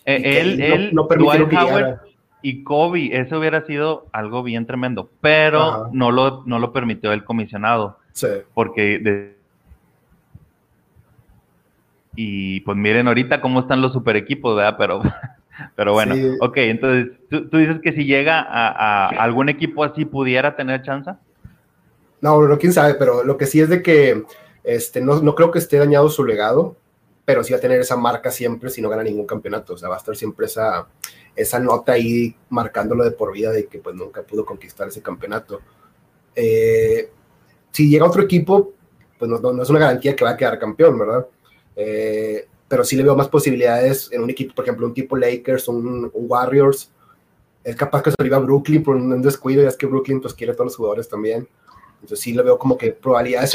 [0.04, 2.00] Eh, él, él, no, Dwight Howard,
[2.42, 7.24] y Kobe, eso hubiera sido algo bien tremendo, pero no lo, no lo permitió el
[7.24, 7.98] comisionado.
[8.12, 8.28] Sí.
[8.52, 9.31] Porque
[12.14, 14.76] y pues miren ahorita cómo están los super equipos, ¿verdad?
[14.78, 15.02] Pero,
[15.76, 20.82] pero bueno, ok, entonces, ¿tú, dices que si llega a, algún equipo así pudiera tener
[20.82, 21.12] chance?
[22.20, 24.22] No, no, quién sabe, pero lo que sí es de que
[24.62, 26.76] este, no, no creo que esté dañado su legado,
[27.24, 29.88] pero sí va a tener esa marca siempre si no gana ningún campeonato, o sea,
[29.88, 30.86] va a estar siempre esa,
[31.34, 35.60] esa nota ahí marcándolo de por vida de que pues nunca pudo conquistar ese campeonato.
[36.34, 37.10] Eh,
[37.70, 38.72] si llega otro equipo,
[39.18, 41.26] pues no, no, es una garantía que va a quedar campeón, ¿verdad?
[41.76, 45.68] Eh, pero sí le veo más posibilidades en un equipo, por ejemplo, un tipo Lakers,
[45.68, 46.90] un, Warriors.
[47.64, 50.52] Es capaz que se a Brooklyn por un descuido, ya es que Brooklyn pues quiere
[50.52, 51.46] a todos los jugadores también.
[51.96, 53.54] Entonces sí le veo como que probabilidades.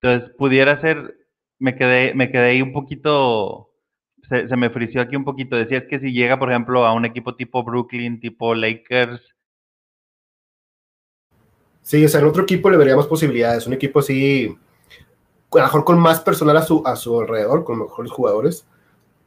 [0.00, 1.16] Entonces, pudiera ser,
[1.58, 3.67] me quedé, me quedé ahí un poquito,
[4.28, 5.56] se, me frició aquí un poquito.
[5.56, 9.20] Decías que si llega, por ejemplo, a un equipo tipo Brooklyn, tipo Lakers.
[11.82, 13.66] Sí, o sea, en otro equipo le veríamos posibilidades.
[13.66, 14.54] Un equipo así,
[15.52, 18.66] a lo mejor con más personal a su, a su alrededor, con mejores jugadores,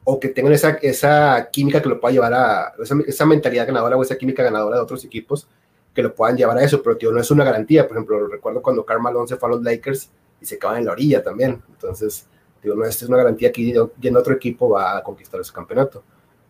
[0.04, 3.96] o que tengan esa, esa química que lo pueda llevar a esa, esa mentalidad ganadora
[3.96, 5.48] o esa química ganadora de otros equipos
[5.94, 7.86] que lo puedan llevar a eso, pero tío, no es una garantía.
[7.86, 10.10] Por ejemplo, recuerdo cuando Karl Malone se fue a los Lakers
[10.40, 11.62] y se acaban en la orilla también.
[11.68, 12.26] Entonces,
[12.62, 16.04] digo, no es una garantía que yendo otro equipo va a conquistar ese campeonato,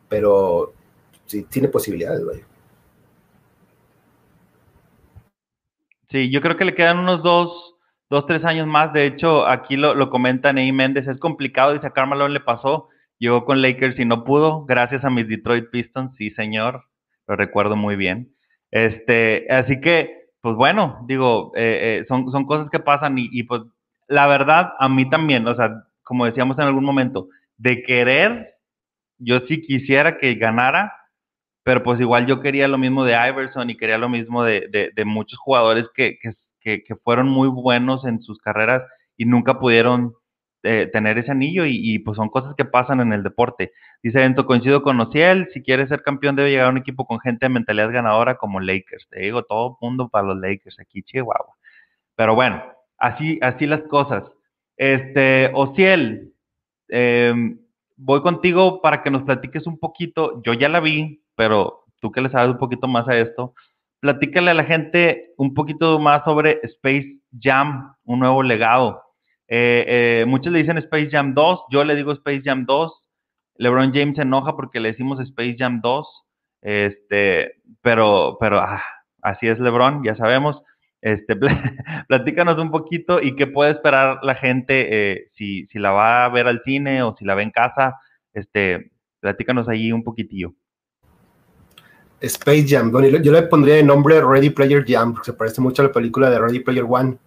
[0.09, 0.75] pero
[1.25, 2.47] sí tiene posibilidades, vaya.
[6.11, 7.77] Sí, yo creo que le quedan unos dos,
[8.11, 8.93] dos tres años más.
[8.93, 13.47] De hecho, aquí lo, lo comenta Ney Méndez, es complicado, dice a le pasó, llegó
[13.47, 16.85] con Lakers y no pudo, gracias a mis Detroit Pistons, sí señor,
[17.27, 18.35] lo recuerdo muy bien.
[18.71, 23.45] Este, así que, pues bueno, digo, eh, eh, son, son cosas que pasan y, y
[23.45, 23.63] pues
[24.09, 28.55] la verdad, a mí también, o sea, como decíamos en algún momento, de querer,
[29.19, 30.93] yo sí quisiera que ganara,
[31.63, 35.05] pero pues igual yo quería lo mismo de Iverson y quería lo mismo de, de,
[35.05, 36.19] muchos jugadores que,
[36.61, 38.83] que, que, fueron muy buenos en sus carreras
[39.17, 40.15] y nunca pudieron
[40.65, 43.73] eh, tener ese anillo y, pues son cosas que pasan en el deporte.
[44.03, 47.21] Dice Ento, coincido con Ociel, si quiere ser campeón debe llegar a un equipo con
[47.21, 49.09] gente de mentalidad ganadora como Lakers.
[49.09, 51.55] Te digo, todo mundo para los Lakers aquí, Chihuahua.
[52.17, 52.63] Pero bueno,
[52.99, 54.25] así, así las cosas.
[54.77, 56.33] Este, Ociel,
[56.89, 57.59] em,
[57.97, 60.43] voy contigo para que nos platiques un poquito.
[60.45, 63.55] Yo ya la vi, pero tú que le sabes un poquito más a esto,
[64.01, 69.03] platícale a la gente un poquito más sobre Space Jam, un nuevo legado.
[69.49, 73.03] Eh, eh, muchos le dicen Space Jam 2, yo le digo Space Jam 2.
[73.57, 76.25] LeBron James se enoja porque le decimos Space Jam 2.
[76.63, 78.83] Este, pero, pero ah,
[79.23, 80.63] así es LeBron, ya sabemos.
[81.03, 81.37] Este,
[82.09, 86.29] platícanos un poquito y qué puede esperar la gente eh, si, si, la va a
[86.29, 87.97] ver al cine o si la ve en casa.
[88.33, 90.55] Este, platícanos ahí un poquitillo.
[92.21, 95.83] Space Jam, bueno, yo le pondría de nombre Ready Player Jam, porque se parece mucho
[95.83, 97.19] a la película de Ready Player One.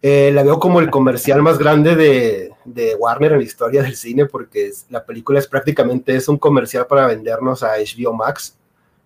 [0.00, 3.94] Eh, la veo como el comercial más grande de, de, Warner en la historia del
[3.94, 8.58] cine, porque la película es prácticamente es un comercial para vendernos a HBO Max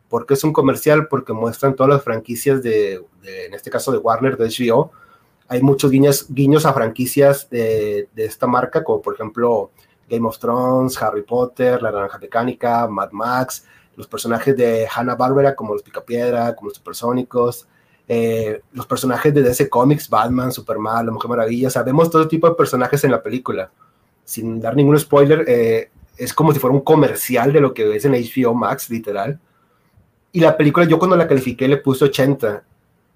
[0.09, 1.09] ¿Por qué es un comercial?
[1.09, 4.93] Porque muestran todas las franquicias de, en este caso de Warner, de HBO.
[5.49, 9.71] Hay muchos guiños, guiños a franquicias de, de, esta marca, como por ejemplo
[10.09, 13.65] Game of Thrones, Harry Potter, La Naranja Mecánica, Mad Max,
[13.97, 17.67] los personajes de Hanna-Barbera, como los Picapiedra, como los Supersónicos,
[18.09, 21.71] eh, los personajes de DC Comics, Batman, Superman, La Mujer Maravilla.
[21.71, 23.71] Sabemos todo tipo de personajes en la película.
[24.25, 28.05] Sin dar ningún spoiler, eh, es como si fuera un comercial de lo que ves
[28.05, 29.41] en HBO Max, literal.
[30.37, 32.63] Y la película, yo cuando la califiqué le puse 80.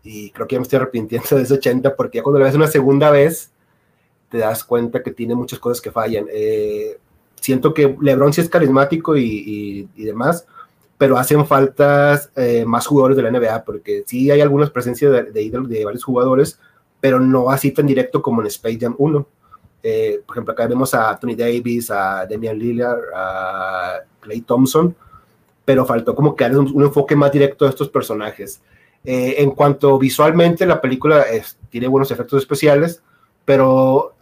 [0.04, 2.54] Y creo que ya me estoy arrepintiendo de ese 80 porque ya cuando la ves
[2.54, 3.50] una segunda vez,
[4.30, 6.24] te das cuenta que tiene muchas cosas que fallan.
[6.32, 6.98] Eh,
[7.38, 10.46] siento que LeBron sí es carismático y, y, demás,
[10.96, 15.24] pero hacen faltas eh, más jugadores de la NBA porque sí hay algunas presencias de,
[15.24, 16.58] de, de, varios jugadores,
[17.00, 19.26] pero no así tan directo como en Space Jam 1.
[19.82, 24.96] Eh, por ejemplo, acá vemos a Tony Davis, a Damian Lillard, a Clay Thompson,
[25.70, 28.60] pero faltó como que darle un, enfoque más directo a estos personajes.
[29.04, 31.24] Eh, en cuanto visualmente, la película
[31.68, 33.00] tiene buenos efectos especiales,
[33.44, 34.14] pero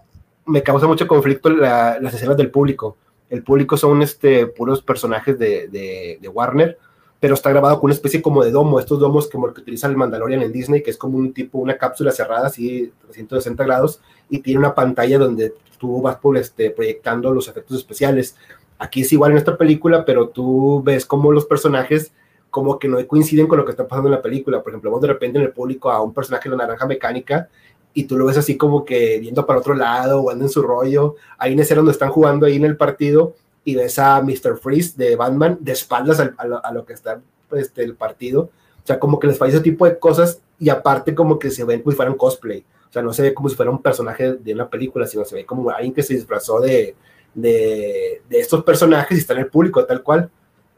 [0.45, 2.99] me causa mucho conflicto las escenas del público.
[3.31, 6.77] El público son este, puros personajes de, de, Warner,
[7.19, 10.43] pero está grabado con una especie como de domo, estos domos que utiliza el Mandalorian
[10.43, 14.59] en Disney, que es como un tipo, una cápsula cerrada, así 360 grados, y tiene
[14.61, 18.37] una pantalla donde tú vas por, este, proyectando los efectos especiales.
[18.79, 22.13] Aquí es igual en esta película, pero tú ves cómo los personajes
[22.51, 24.63] como que no coinciden con lo que está pasando en la película.
[24.63, 27.49] Por ejemplo, vos de repente en el público a un personaje de la naranja mecánica
[27.93, 30.63] y tú lo ves así como que viendo para otro lado o anda en su
[30.63, 31.17] rollo.
[31.39, 34.57] Hay una escena donde están jugando ahí en el partido y ves a Mr.
[34.57, 37.21] Freeze de Batman de espaldas a, lo, que está
[37.53, 38.43] este, el partido.
[38.83, 41.65] O sea, como que les falla ese tipo de cosas y aparte como que se
[41.65, 42.65] ven como si fueran cosplay.
[42.89, 45.35] O sea, no se ve como si fuera un personaje de una película, sino se
[45.35, 46.95] ve como alguien que se disfrazó de,
[47.35, 50.31] de, estos personajes y está en el público tal cual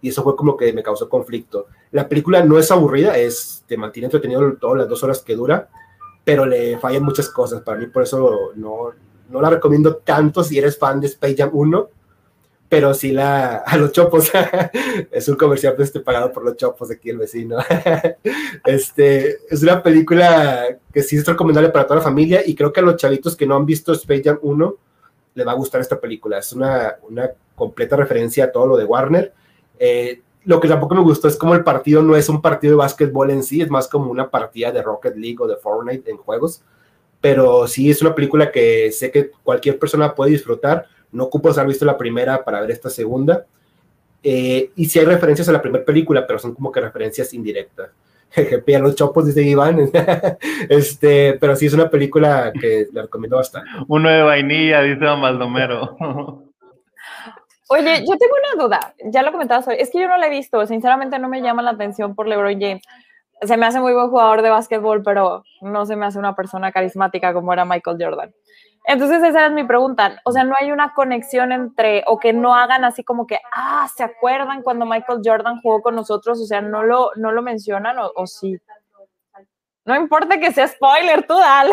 [0.03, 1.67] y eso fue como que me causó conflicto.
[1.93, 5.69] La película no es aburrida, es, te mantiene entretenido todas las dos horas que dura,
[6.25, 7.61] pero le fallan muchas cosas.
[7.61, 8.93] Para mí, por eso no,
[9.29, 11.89] no la recomiendo tanto si eres fan de Space Jam 1,
[12.71, 14.31] pero sí la, a los chopos.
[15.11, 17.59] es un comercial este, pagado por los chopos aquí el vecino.
[18.65, 22.81] este, es una película que sí es recomendable para toda la familia y creo que
[22.81, 24.77] a los chavitos que no han visto Space Jam 1
[25.35, 26.39] les va a gustar esta película.
[26.39, 29.33] Es una, una completa referencia a todo lo de Warner
[29.81, 32.77] eh, lo que tampoco me gustó es como el partido no es un partido de
[32.77, 36.19] básquetbol en sí, es más como una partida de Rocket League o de Fortnite en
[36.19, 36.63] juegos.
[37.21, 40.87] Pero sí es una película que sé que cualquier persona puede disfrutar.
[41.13, 43.45] No ocupo haber visto la primera para ver esta segunda.
[44.23, 47.91] Eh, y sí hay referencias a la primera película, pero son como que referencias indirectas.
[48.31, 49.91] Jeje, a los chopos, dice Iván.
[50.69, 53.69] este, pero sí es una película que le recomiendo bastante.
[53.89, 55.97] Uno de vainilla, dice Don Baldomero.
[57.73, 60.31] Oye, yo tengo una duda, ya lo comentabas hoy, es que yo no la he
[60.31, 62.83] visto, sinceramente no me llama la atención por LeBron James.
[63.43, 66.73] Se me hace muy buen jugador de básquetbol, pero no se me hace una persona
[66.73, 68.35] carismática como era Michael Jordan.
[68.93, 72.57] Entonces esa es mi pregunta, o sea, no hay una conexión entre, o que no
[72.57, 76.41] hagan así como que, ah, ¿se acuerdan cuando Michael Jordan jugó con nosotros?
[76.41, 78.59] O sea, no lo, no lo mencionan o, sí.
[79.85, 81.73] No importa que sea spoiler, tú dale.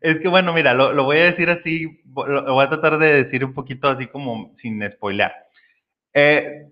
[0.00, 3.44] Es que bueno, mira, lo, voy a decir así, lo, voy a tratar de decir
[3.44, 5.34] un poquito así como sin spoilear.
[6.14, 6.68] Eh,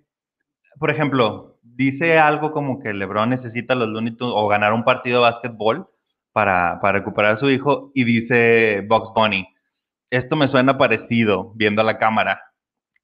[0.79, 5.17] por ejemplo, dice algo como que LeBron necesita los Looney Tunes o ganar un partido
[5.17, 5.89] de básquetbol
[6.35, 9.47] para, recuperar a su hijo y dice Box Bunny,
[10.11, 12.42] esto me suena parecido viendo a la cámara.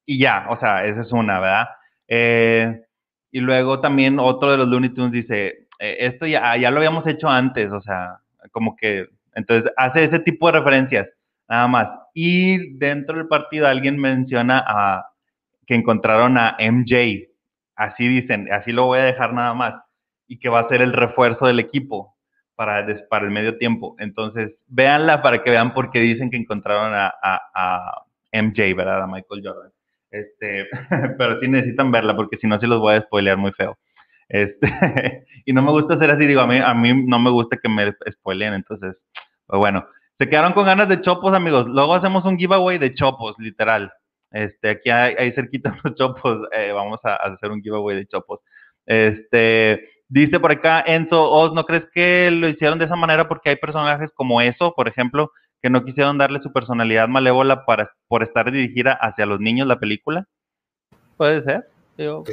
[0.04, 1.68] Y ya, o sea, esa es una, ¿verdad?
[2.08, 2.82] Eh,
[3.30, 7.06] y luego también otro de los Looney Tunes dice, eh, esto ya, ya lo habíamos
[7.06, 8.18] hecho antes, o sea,
[8.50, 11.08] como que entonces, hace ese tipo de referencias,
[11.48, 11.88] nada más.
[12.14, 15.06] Y dentro del partido alguien menciona a,
[15.66, 17.28] que encontraron a MJ,
[17.76, 19.74] así dicen, así lo voy a dejar nada más,
[20.26, 22.16] y que va a ser el refuerzo del equipo
[22.60, 23.96] para, el medio tiempo.
[23.98, 29.02] Entonces, véanla para que vean por qué dicen que encontraron a, a, MJ, ¿verdad?
[29.02, 29.72] A Michael Jordan.
[30.10, 30.66] Este,
[31.18, 33.78] pero sí necesitan verla porque si no, sí los voy a spoilear muy feo.
[34.28, 34.68] Este,
[35.46, 37.70] y no me gusta hacer así, digo, a mí, a mí no me gusta que
[37.70, 38.94] me spoileen, entonces,
[39.46, 39.86] pues bueno,
[40.18, 41.66] se quedaron con ganas de chopos, amigos.
[41.66, 43.90] Luego hacemos un giveaway de chopos, literal.
[44.32, 48.40] Este, aquí hay, cerquita los chopos, eh, vamos a, hacer un giveaway de chopos.
[48.84, 53.50] Este, dice por acá Enzo Oz, ¿no crees que lo hicieron de esa manera porque
[53.50, 58.22] hay personajes como eso, por ejemplo, que no quisieron darle su personalidad malévola para, por
[58.22, 60.26] estar dirigida hacia los niños la película?
[61.16, 61.66] Puede ser.
[61.96, 62.24] Digo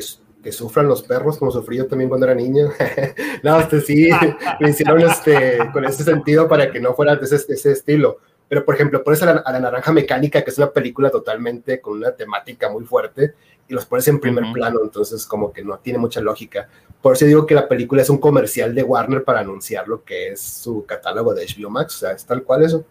[0.44, 2.70] que sufran los perros, como sufrí yo también cuando era niño.
[3.44, 4.10] no, este sí,
[4.60, 8.20] lo hicieron este, con ese sentido para que no fuera de ese, ese estilo.
[8.48, 11.82] Pero, por ejemplo, pones a la, a la, Naranja Mecánica, que es una película totalmente
[11.82, 13.34] con una temática muy fuerte,
[13.68, 16.70] y los pones en primer plano, entonces como que no tiene mucha lógica.
[17.02, 20.30] Por eso digo que la película es un comercial de Warner para anunciar lo que
[20.30, 22.86] es su catálogo de HBO Max, o sea, es tal cual eso.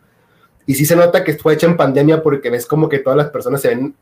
[0.67, 3.31] Y sí se nota que fue hecha en pandemia porque ves como que todas las
[3.31, 3.95] personas se ven,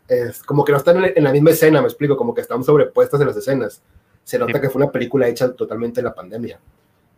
[0.47, 3.27] como que no están en, la misma escena, me explico, como que están sobrepuestas en
[3.27, 3.83] las escenas.
[4.25, 6.59] Se nota que fue una película hecha totalmente en la pandemia.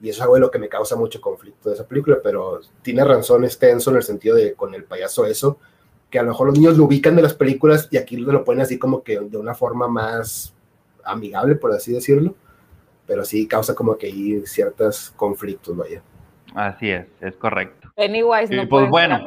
[0.00, 2.60] Y eso es algo de lo que me causa mucho conflicto de esa película, pero
[2.82, 5.58] tiene razón extenso en el sentido de con el payaso eso,
[6.10, 8.62] que a lo mejor los niños lo ubican de las películas y aquí lo ponen
[8.62, 10.54] así como que de una forma más
[11.04, 12.34] amigable, por así decirlo,
[13.06, 16.02] pero sí causa como que hay ciertos conflictos, vaya.
[16.54, 17.92] Así es, es correcto.
[17.96, 19.24] Pennywise no pues bueno.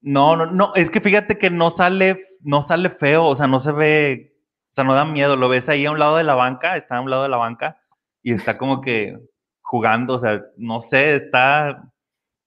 [0.00, 3.62] No, no, no, es que fíjate que no sale, no sale feo, o sea, no
[3.62, 4.36] se ve,
[4.70, 6.96] o sea, no da miedo, lo ves ahí a un lado de la banca, está
[6.96, 7.80] a un lado de la banca
[8.22, 9.18] y está como que
[9.60, 11.90] jugando, o sea, no sé, está,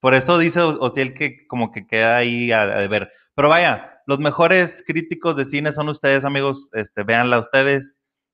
[0.02, 3.12] por eso dice Ociel que como que queda ahí a, a, ver.
[3.36, 7.84] Pero vaya, los mejores críticos de cine son ustedes, amigos, este, véanla ustedes,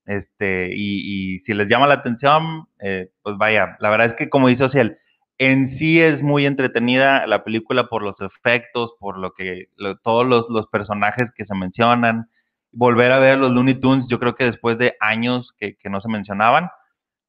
[0.08, 4.48] este, y, si les llama la atención, eh, pues vaya, la verdad es que como
[4.48, 4.96] dice Ociel,
[5.36, 9.68] en sí es muy entretenida la película por los efectos, por lo que
[10.02, 12.28] todos los, personajes que se mencionan.
[12.72, 16.08] Volver a ver los Looney Tunes, yo creo que después de años que, no se
[16.08, 16.70] mencionaban.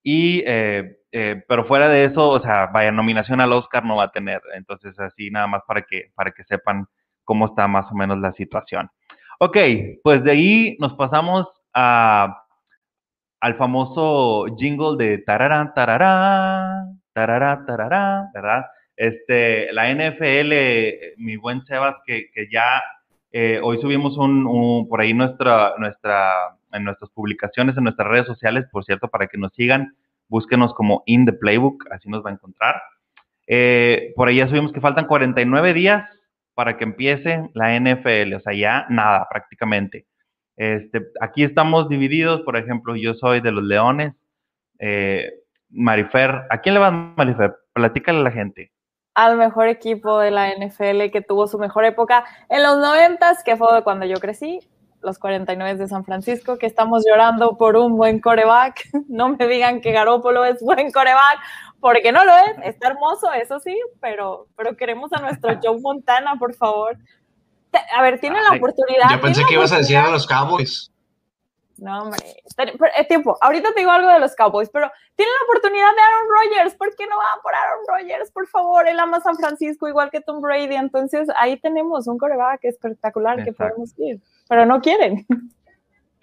[0.02, 4.06] Y, eh, eh, pero fuera de eso, o sea, vaya, nominación al Oscar no va
[4.06, 4.42] a tener.
[4.54, 6.88] Entonces, así nada más para que, para que sepan
[7.24, 8.90] cómo está más o menos la situación.
[9.40, 9.58] Ok,
[10.04, 12.44] pues de ahí nos pasamos a,
[13.40, 18.66] al famoso jingle de tararán, tarará, tarará, tarará, ¿verdad?
[18.96, 20.54] Este, la NFL,
[21.18, 22.82] mi buen Sebas, que, que ya
[23.32, 28.66] eh, hoy subimos un, por ahí nuestra, nuestra, en nuestras publicaciones, en nuestras redes sociales,
[28.72, 29.96] por cierto, para que nos sigan,
[30.30, 32.82] búsquenos como In the Playbook, así nos va a encontrar.
[33.48, 36.08] Eh, por ahí ya subimos que faltan 49 días
[36.54, 40.06] para que empiece la NFL, o sea, ya nada prácticamente.
[40.56, 44.14] Este, aquí estamos divididos, por ejemplo, yo soy de los Leones,
[44.80, 45.32] eh,
[45.70, 47.56] Marifer, ¿a quién le va Marifer?
[47.74, 48.72] Platícale a la gente
[49.20, 53.58] al mejor equipo de la NFL que tuvo su mejor época en los noventas, que
[53.58, 54.62] fue cuando yo crecí,
[55.02, 58.90] los 49 de San Francisco, que estamos llorando por un buen coreback.
[59.08, 61.40] No me digan que Garópolo es buen coreback,
[61.80, 66.36] porque no lo es, está hermoso, eso sí, pero, pero queremos a nuestro Joe Montana,
[66.38, 66.98] por favor.
[67.96, 69.10] A ver, tiene la oportunidad.
[69.12, 70.92] Yo pensé que ibas a decir a los Cowboys.
[71.82, 72.20] No, hombre,
[72.98, 73.38] es tiempo.
[73.42, 76.76] Ahorita te digo algo de los Cowboys, pero tienen la oportunidad de Aaron Rodgers.
[76.76, 78.32] ¿Por qué no van por Aaron Rodgers?
[78.32, 80.76] Por favor, él ama San Francisco igual que Tom Brady.
[80.76, 85.26] Entonces ahí tenemos un coreback espectacular que podemos ir, pero no quieren.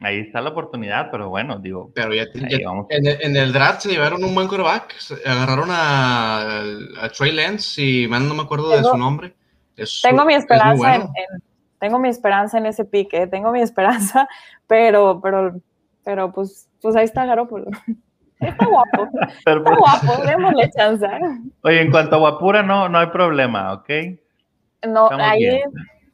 [0.01, 1.91] Ahí está la oportunidad, pero bueno, digo.
[1.95, 4.95] Pero ya, en, el, draft se llevaron un buen coreback.
[5.25, 6.63] Agarraron a,
[7.17, 9.33] Trey Lance y man, no me acuerdo de su nombre.
[10.03, 11.09] tengo mi esperanza en
[11.79, 14.29] tengo mi esperanza en ese pique, tengo mi esperanza,
[14.67, 15.61] pero, pero,
[16.05, 17.67] pero pues, pues ahí está Garópolo.
[18.39, 19.09] Está guapo,
[19.39, 21.07] está pues guapo, démosle chance.
[21.63, 23.89] Oye, en cuanto a guapura, no, no hay problema, ¿ok?
[24.87, 25.63] No, ahí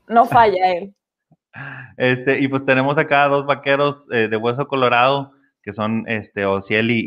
[0.06, 0.94] no falla él.
[1.96, 5.32] Este, y pues tenemos acá dos vaqueros eh, de hueso colorado,
[5.62, 7.04] que son este, Ociel y,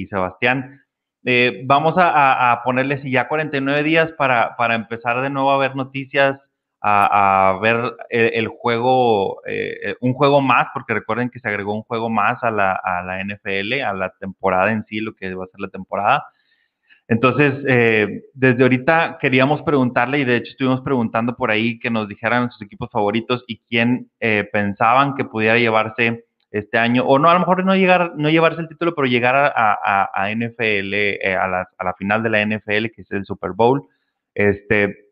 [0.00, 0.82] y, Sebastián.
[1.24, 5.76] Eh, vamos a, a, ponerles ya 49 días para, para empezar de nuevo a ver
[5.76, 6.38] noticias
[6.82, 12.08] a, ver el, juego, eh, un juego más, porque recuerden que se agregó un juego
[12.08, 15.48] más a la, a la NFL, a la temporada en sí, lo que va a
[15.48, 16.24] ser la temporada.
[17.10, 22.08] Entonces, eh, desde ahorita queríamos preguntarle, y de hecho estuvimos preguntando por ahí que nos
[22.08, 24.10] dijeran sus equipos favoritos y quién
[24.52, 28.60] pensaban que pudiera llevarse este año, o no, a lo mejor no llegar, no llevarse
[28.60, 30.94] el título, pero llegar a, a, NFL,
[31.36, 33.86] a la, a, la, final de la NFL, que es el Super Bowl.
[34.34, 35.10] Este,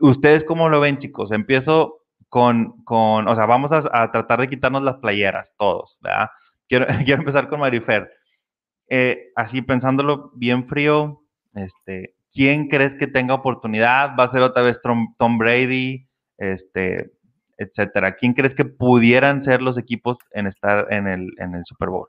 [0.00, 1.32] ¿Ustedes cómo lo ven, chicos?
[1.32, 6.30] Empiezo con, con o sea, vamos a, tratar de quitarnos las playeras, todos, ¿verdad?
[6.68, 8.10] Quiero, quiero empezar con Marifer.
[8.88, 11.22] Eh, así pensándolo bien frío,
[11.64, 14.10] este, ¿quién crees que tenga oportunidad?
[14.18, 16.06] ¿Va a ser otra vez Tom, Brady?
[16.38, 17.10] Este,
[17.56, 18.16] etcétera.
[18.16, 22.08] ¿Quién crees que pudieran ser los equipos en estar en el, en el Super Bowl?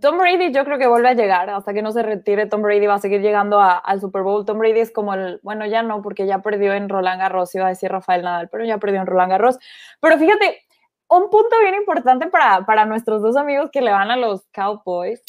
[0.00, 2.86] Tom Brady yo creo que vuelve a llegar, hasta que no se retire Tom Brady
[2.86, 4.44] va a seguir llegando al Super Bowl.
[4.44, 7.66] Tom Brady es como el, bueno, ya no, porque ya perdió en Roland Garros, iba
[7.66, 9.58] a decir Rafael Nadal, pero ya perdió en Roland Garros.
[10.00, 10.60] Pero fíjate,
[11.08, 15.22] un punto bien importante para, para nuestros dos amigos que le van a los Cowboys.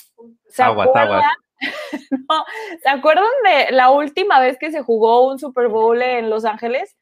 [0.50, 1.22] ¿Se acuerdan?
[2.84, 6.95] ¿Se acuerdan de la última vez que se jugó un Super Bowl en Los Ángeles?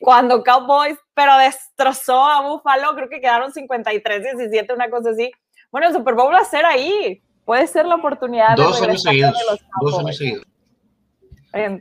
[0.00, 5.32] Cuando Cowboys, pero destrozó a Buffalo, creo que quedaron 53-17, una cosa así
[5.70, 7.22] bueno, el Super Bowl va a ser ahí.
[7.44, 8.56] Puede ser la oportunidad.
[8.56, 9.34] Dos años seguidos.
[9.80, 10.46] Dos años seguidos.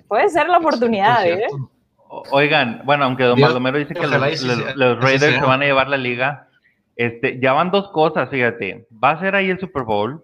[0.08, 1.48] puede ser la oportunidad, ¿eh?
[2.32, 6.48] Oigan, bueno, aunque Don Baldomero dice que los, Raiders se van a llevar la liga,
[6.96, 8.88] este, ya van dos cosas, fíjate.
[8.92, 10.24] Va a ser ahí el Super Bowl.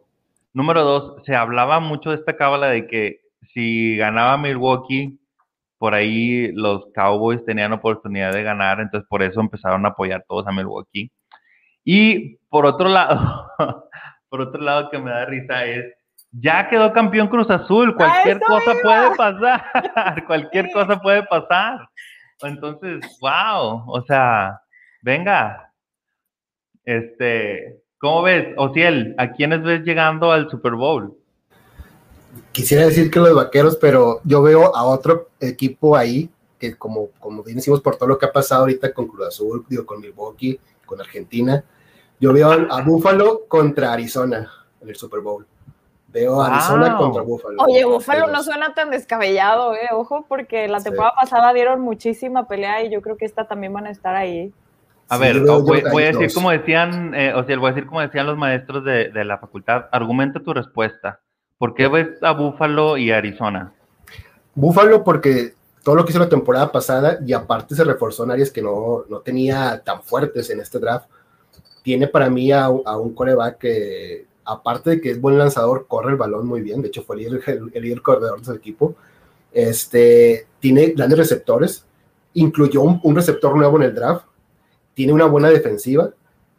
[0.53, 3.21] Número dos, se hablaba mucho de esta cábala de que
[3.53, 5.19] si ganaba Milwaukee,
[5.79, 10.47] por ahí los Cowboys tenían oportunidad de ganar, entonces por eso empezaron a apoyar todos
[10.47, 11.11] a Milwaukee.
[11.83, 13.51] Y por otro lado,
[14.29, 15.85] por otro lado que me da risa es,
[16.31, 19.63] ya quedó campeón Cruz Azul, cualquier cosa puede pasar,
[20.27, 21.79] cualquier cosa puede pasar.
[22.41, 24.59] Entonces, wow, o sea,
[25.01, 25.71] venga,
[26.85, 29.15] este, ¿cómo ves, Ociel?
[29.17, 31.15] ¿A quiénes ves llegando al Super Bowl?
[32.51, 36.29] Quisiera decir que los vaqueros, pero yo veo a otro equipo ahí
[36.59, 39.65] que como, como bien decimos por todo lo que ha pasado ahorita con Cruz Azul,
[39.69, 41.63] digo, con Milwaukee, con Argentina,
[42.19, 44.51] yo veo a Buffalo contra Arizona
[44.81, 45.47] en el Super Bowl.
[46.09, 47.55] Veo a Arizona contra Buffalo.
[47.63, 49.87] Oye, Buffalo no suena tan descabellado, eh.
[49.93, 53.87] Ojo, porque la temporada pasada dieron muchísima pelea y yo creo que esta también van
[53.87, 54.53] a estar ahí.
[55.09, 58.25] A ver, voy, a decir como decían, eh, o sea, voy a decir como decían
[58.25, 59.85] los maestros de, de, la facultad.
[59.91, 61.19] Argumenta tu respuesta.
[61.57, 63.73] ¿Por qué ves a Buffalo y Arizona?
[64.55, 68.49] Buffalo porque todo lo que hizo la temporada pasada y aparte se reforzó en áreas
[68.49, 71.07] que no, no tenía tan fuertes en este draft
[71.83, 76.17] tiene para mí a, un coreback que, aparte de que es buen lanzador, corre el
[76.17, 76.81] balón muy bien.
[76.81, 78.95] De hecho, fue el líder, el, líder corredor del equipo.
[79.51, 81.85] Este, tiene grandes receptores.
[82.33, 84.25] Incluyó un, receptor nuevo en el draft.
[84.93, 86.11] Tiene una buena defensiva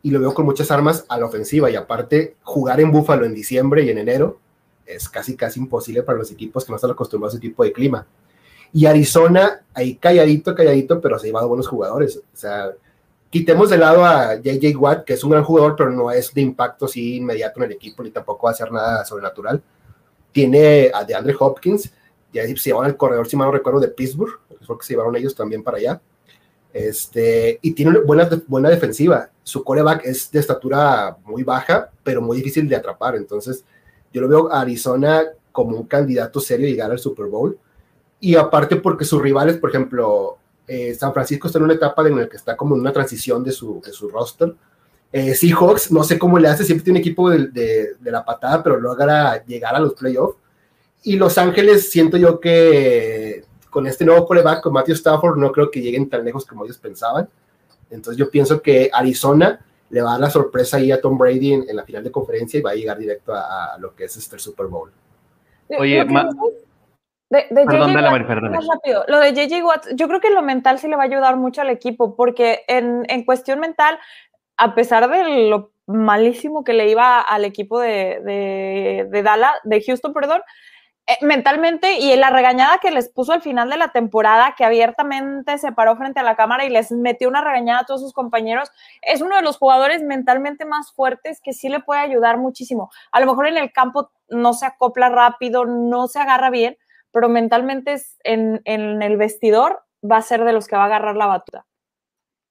[0.03, 3.35] y lo veo con muchas armas a la ofensiva y aparte jugar en Búfalo en
[3.35, 4.39] diciembre y en enero
[4.87, 7.73] es casi casi imposible para los equipos que no están acostumbrados a ese tipo de
[7.73, 8.07] clima.
[8.73, 12.17] Y Arizona, ahí calladito, calladito, pero se ha llevado buenos jugadores.
[12.17, 12.73] O sea,
[13.31, 16.41] quitemos de lado a JJ Watt, que es un gran jugador, pero no es de
[16.41, 19.63] impacto así inmediato en el equipo, ni tampoco va a hacer nada sobrenatural.
[20.33, 21.93] Tiene a DeAndre Hopkins,
[22.33, 25.15] ya se llevaron el corredor, si mal no recuerdo, de Pittsburgh, creo que se llevaron
[25.15, 26.01] ellos también para allá.
[26.75, 29.31] Este, y tiene buena, buena defensiva.
[29.45, 33.15] Su coreback es de estatura muy baja, pero muy difícil de atrapar.
[33.15, 33.65] Entonces,
[34.13, 35.23] yo lo veo a Arizona
[35.53, 37.57] como un candidato serio a llegar al Super Bowl.
[38.19, 42.19] Y aparte porque sus rivales, por ejemplo, eh, San Francisco está en una etapa en
[42.19, 44.53] la que está como en una transición de su, de su roster.
[45.13, 48.65] Eh, Seahawks, no sé cómo le hace, siempre tiene equipo de, de, de, la patada,
[48.65, 50.39] pero logra llegar a los playoffs.
[51.05, 53.45] Y Los Ángeles, siento yo que
[53.75, 56.79] con este nuevo coreback, con Matthew Stafford, no creo que lleguen tan lejos como ellos
[56.79, 57.29] pensaban.
[57.91, 59.59] Entonces yo pienso que Arizona
[59.91, 62.13] le va a dar la sorpresa ahí a Tom Brady en, en la final de
[62.13, 64.93] conferencia y va a llegar directo a, a lo que es este Super Bowl.
[65.77, 66.05] Oye,
[67.31, 68.53] de, de perdón, JJ dale, Watt, Mari, perdón.
[68.53, 69.05] más rápido.
[69.09, 71.63] Lo de JJ Watt, yo creo que lo mental sí le va a ayudar mucho
[71.63, 73.99] al equipo, porque en, en cuestión mental,
[74.57, 79.83] a pesar de lo malísimo que le iba al equipo de, de, de Dallas, de
[79.83, 80.43] Houston, perdón,
[81.21, 85.73] mentalmente y la regañada que les puso al final de la temporada, que abiertamente se
[85.73, 88.71] paró frente a la cámara y les metió una regañada a todos sus compañeros,
[89.03, 92.91] es uno de los jugadores mentalmente más fuertes que sí le puede ayudar muchísimo.
[93.13, 96.79] A lo mejor en el campo no se acopla rápido, no se agarra bien,
[97.13, 101.17] pero mentalmente en, en el vestidor va a ser de los que va a agarrar
[101.17, 101.67] la batuta.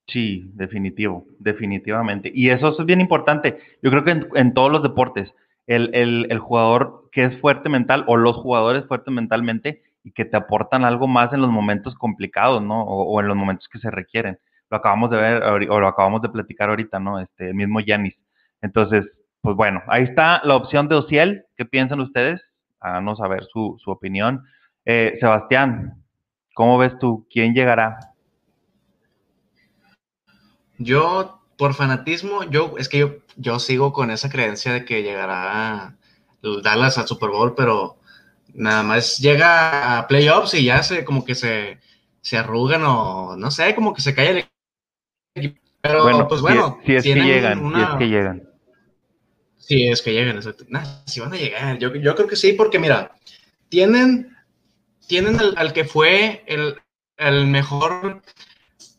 [0.07, 2.31] Sí, definitivo, definitivamente.
[2.33, 3.59] Y eso es bien importante.
[3.81, 5.33] Yo creo que en todos los deportes,
[5.67, 10.25] el, el, el, jugador que es fuerte mental o los jugadores fuertes mentalmente y que
[10.25, 12.83] te aportan algo más en los momentos complicados, ¿no?
[12.83, 14.37] O, en los momentos que se requieren.
[14.69, 17.19] Lo acabamos de ver o lo acabamos de platicar ahorita, ¿no?
[17.19, 18.15] Este el mismo Yanis.
[18.61, 19.05] Entonces,
[19.41, 21.45] pues bueno, ahí está la opción de Ociel.
[21.55, 22.41] ¿Qué piensan ustedes?
[22.79, 24.43] Háganos saber su, su opinión.
[24.85, 26.03] Eh, Sebastián,
[26.53, 27.25] ¿cómo ves tú?
[27.29, 27.97] ¿Quién llegará?
[30.77, 35.95] Yo, por fanatismo, yo es que yo, yo sigo con esa creencia de que llegará
[36.41, 37.97] Dallas al Super Bowl, pero
[38.53, 41.79] nada más llega a playoffs y ya se como que se,
[42.21, 44.45] se arrugan o no sé, como que se cae el
[45.35, 45.59] equipo.
[45.81, 47.77] Pero bueno, pues bueno, si, si es que llegan, una...
[47.77, 48.49] si es que llegan.
[49.57, 50.39] Si es que llegan,
[50.69, 53.11] nah, si van a llegar, yo, yo creo que sí, porque mira,
[53.69, 54.35] tienen,
[55.07, 56.81] tienen al, al que fue el,
[57.17, 58.21] el mejor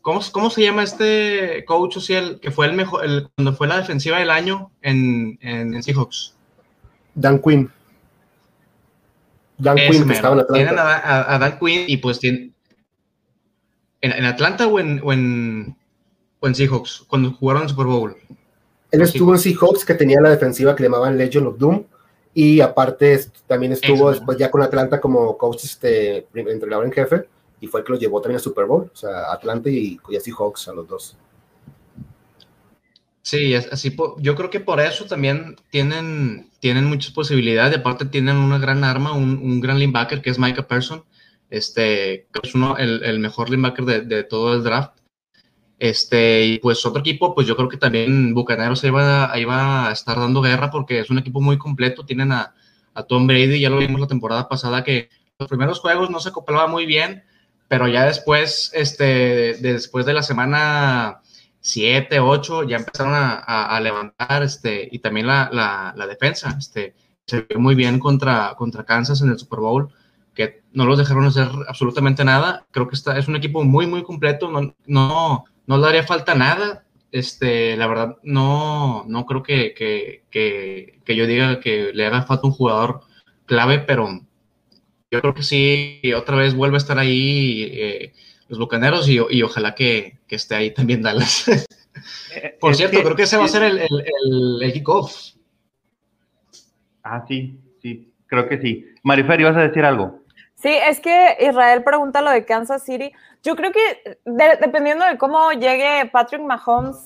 [0.05, 3.77] ¿Cómo, ¿Cómo, se llama este coach social que fue el mejor, el, cuando fue la
[3.77, 6.35] defensiva del año en, en, en Seahawks?
[7.15, 7.71] Dan Quinn.
[9.57, 10.53] Dan Quinn, que estaba en Atlanta.
[10.53, 12.53] Tienen a, a, a, Dan Quinn y pues tienen.
[13.99, 15.75] ¿En, en Atlanta o en, o en,
[16.39, 17.05] o en Seahawks?
[17.07, 18.15] Cuando jugaron en Super Bowl.
[18.91, 21.83] Él estuvo en Seahawks, que tenía la defensiva que le llamaban Legion of Doom.
[22.31, 27.25] Y aparte también estuvo Eso, después ya con Atlanta como coach, este, entrenador en jefe
[27.59, 30.31] y fue el que los llevó también al Super Bowl, o sea, Atlanta y, así
[30.31, 31.17] Hawks a los dos.
[33.21, 38.59] Sí, así yo creo que por eso también tienen, tienen muchas posibilidades, aparte tienen una
[38.59, 41.03] gran arma, un, un gran linebacker que es Micah Person,
[41.49, 44.99] este, es uno, el, el mejor linebacker de, de, todo el draft.
[45.77, 49.91] Este, y pues otro equipo, pues yo creo que también Bucaneros va, ahí va a
[49.91, 52.55] estar dando guerra porque es un equipo muy completo, tienen a,
[52.93, 56.29] a Tom Brady, ya lo vimos la temporada pasada que los primeros juegos no se
[56.29, 57.23] acoplaba muy bien,
[57.67, 61.21] pero ya después, este, después de la semana
[61.61, 66.95] 7, 8, ya empezaron a, levantar, este, y también la, la, la, defensa, este,
[67.25, 69.89] se vio muy bien contra, contra Kansas en el Super Bowl,
[70.35, 74.03] que no los dejaron hacer absolutamente nada, creo que está, es un equipo muy, muy
[74.03, 79.73] completo, no, no, no le haría falta nada, este, la verdad, no, no creo que,
[79.73, 83.01] que, que, que yo diga que le haga falta un jugador
[83.45, 84.21] clave, pero
[85.11, 88.13] yo creo que sí, otra vez vuelve a estar ahí eh,
[88.47, 91.45] los Bucaneros y, y ojalá que, que, esté ahí también Dallas.
[92.59, 95.35] Por es cierto, que, creo que ese va a ser el, el, el, el kickoff.
[97.03, 98.85] Ah, sí, sí, creo que sí.
[99.03, 100.19] Marifer, ¿vas a decir algo?
[100.55, 103.11] Sí, es que Israel pregunta lo de Kansas City.
[103.43, 106.97] Yo creo que de, dependiendo de cómo llegue Patrick Mahomes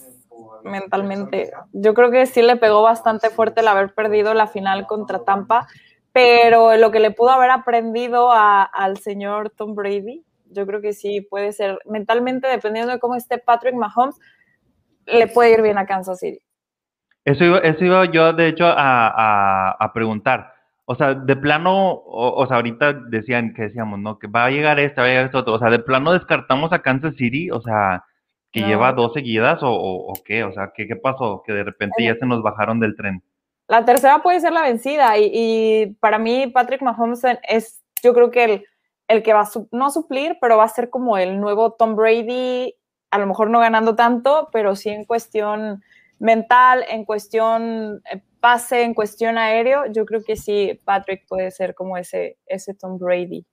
[0.63, 5.25] mentalmente, yo creo que sí le pegó bastante fuerte el haber perdido la final contra
[5.25, 5.67] Tampa
[6.11, 10.93] pero lo que le pudo haber aprendido a, al señor Tom Brady, yo creo que
[10.93, 14.15] sí puede ser mentalmente, dependiendo de cómo esté Patrick Mahomes,
[15.05, 16.39] le puede ir bien a Kansas City.
[17.25, 18.73] Eso iba, eso iba yo, de hecho, a,
[19.07, 20.53] a, a, preguntar.
[20.85, 24.17] O sea, de plano, o, o, sea, ahorita decían que decíamos, ¿no?
[24.17, 25.53] Que va a llegar este, va a llegar este otro.
[25.53, 27.51] O sea, de plano descartamos a Kansas City.
[27.51, 28.03] O sea,
[28.51, 30.43] ¿Que lleva dos seguidas o, o, qué?
[30.43, 31.43] O sea, ¿qué, ¿qué pasó?
[31.45, 33.21] Que de repente ya se nos bajaron del tren.
[33.69, 38.43] La tercera puede ser la vencida y, para mí Patrick Mahomes es, yo creo que
[38.43, 38.65] el,
[39.07, 42.73] el que va a, no suplir, pero va a ser como el nuevo Tom Brady,
[43.11, 45.83] a lo mejor no ganando tanto, pero sí en cuestión
[46.17, 51.75] mental, en cuestión eh, pase, en cuestión aéreo, yo creo que sí, Patrick puede ser
[51.75, 53.45] como ese, ese Tom Brady.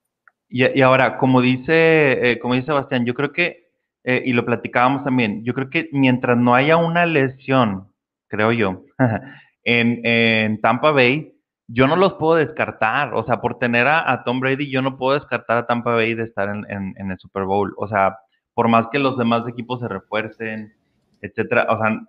[0.48, 3.68] Y, ahora, como dice, eh, como dice Sebastián, yo creo que,
[4.04, 7.92] eh, y lo platicábamos también, yo creo que mientras no haya una lesión,
[8.28, 8.84] creo yo,
[9.66, 11.34] en, en, Tampa Bay,
[11.66, 13.12] yo no los puedo descartar.
[13.14, 16.22] O sea, por tener a, Tom Brady, yo no puedo descartar a Tampa Bay de
[16.22, 17.74] estar en, en, el Super Bowl.
[17.76, 18.16] O sea,
[18.54, 20.72] por más que los demás equipos se refuercen,
[21.20, 21.66] etcétera.
[21.68, 22.00] O sea,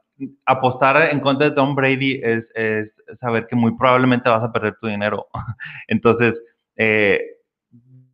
[0.46, 4.76] apostar en contra de Tom Brady es, es saber que muy probablemente vas a perder
[4.80, 5.26] tu dinero.
[5.88, 6.36] Entonces,
[6.76, 7.22] eh,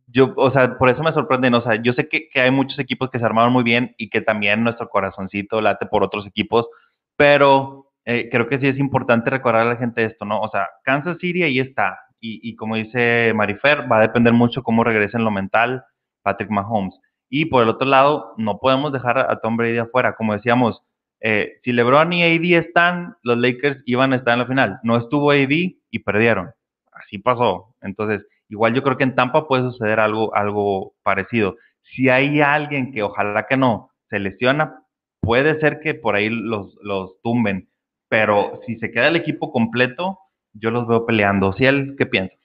[0.06, 2.78] yo, o sea, por eso me sorprenden, o sea, yo sé que, que, hay muchos
[2.78, 6.68] equipos que se armaron muy bien y que también nuestro corazoncito late por otros equipos,
[7.16, 10.40] pero eh, creo que sí es importante recordar a la gente esto, ¿no?
[10.40, 14.62] O sea, Kansas City ahí está, y, y como dice Marifer, va a depender mucho
[14.62, 15.84] cómo regrese en lo mental
[16.22, 16.98] Patrick Mahomes.
[17.28, 20.82] Y por el otro lado, no podemos dejar a Tom Brady afuera, como decíamos,
[21.26, 24.80] eh, si LeBron y AD están, los Lakers iban a estar en la final.
[24.82, 26.50] No estuvo AD y perdieron.
[26.92, 27.74] Así pasó.
[27.80, 31.56] Entonces, igual yo creo que en Tampa puede suceder algo, algo parecido.
[31.82, 34.82] Si hay alguien que ojalá que no se lesiona,
[35.20, 37.70] puede ser que por ahí los, los tumben.
[38.14, 40.20] Pero si se queda el equipo completo,
[40.52, 41.52] yo los veo peleando.
[41.52, 42.36] ¿Sí él qué piensa?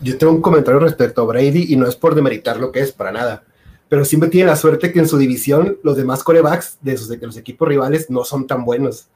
[0.00, 2.90] Yo tengo un comentario respecto a Brady y no es por demeritar lo que es
[2.90, 3.44] para nada
[3.92, 7.18] pero siempre tiene la suerte que en su división los demás corebacks de, sus, de
[7.18, 9.08] los equipos rivales no son tan buenos.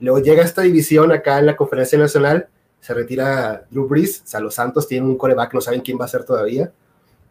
[0.00, 2.48] Luego llega esta división acá en la conferencia nacional,
[2.80, 6.06] se retira Drew Brees, o sea, los Santos tienen un coreback, no saben quién va
[6.06, 6.72] a ser todavía.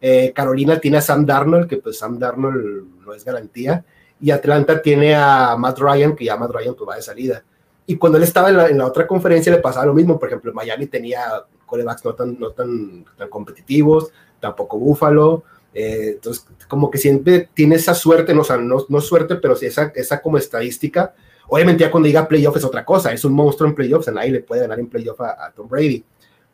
[0.00, 3.84] Eh, Carolina tiene a Sam Darnold, que pues Sam Darnold no es garantía,
[4.18, 7.44] y Atlanta tiene a Matt Ryan, que ya Matt Ryan pues va de salida.
[7.86, 10.28] Y cuando él estaba en la, en la otra conferencia le pasaba lo mismo, por
[10.28, 11.20] ejemplo, Miami tenía
[11.66, 14.10] corebacks no tan, no tan, tan competitivos,
[14.40, 19.00] tampoco Buffalo, eh, entonces, como que siempre tiene esa suerte, no, o sea, no, no
[19.00, 21.14] suerte, pero sí esa, esa como estadística.
[21.48, 24.40] Obviamente ya cuando diga playoff es otra cosa, es un monstruo en playoffs, nadie le
[24.40, 26.04] puede ganar en playoff a, Tom Brady.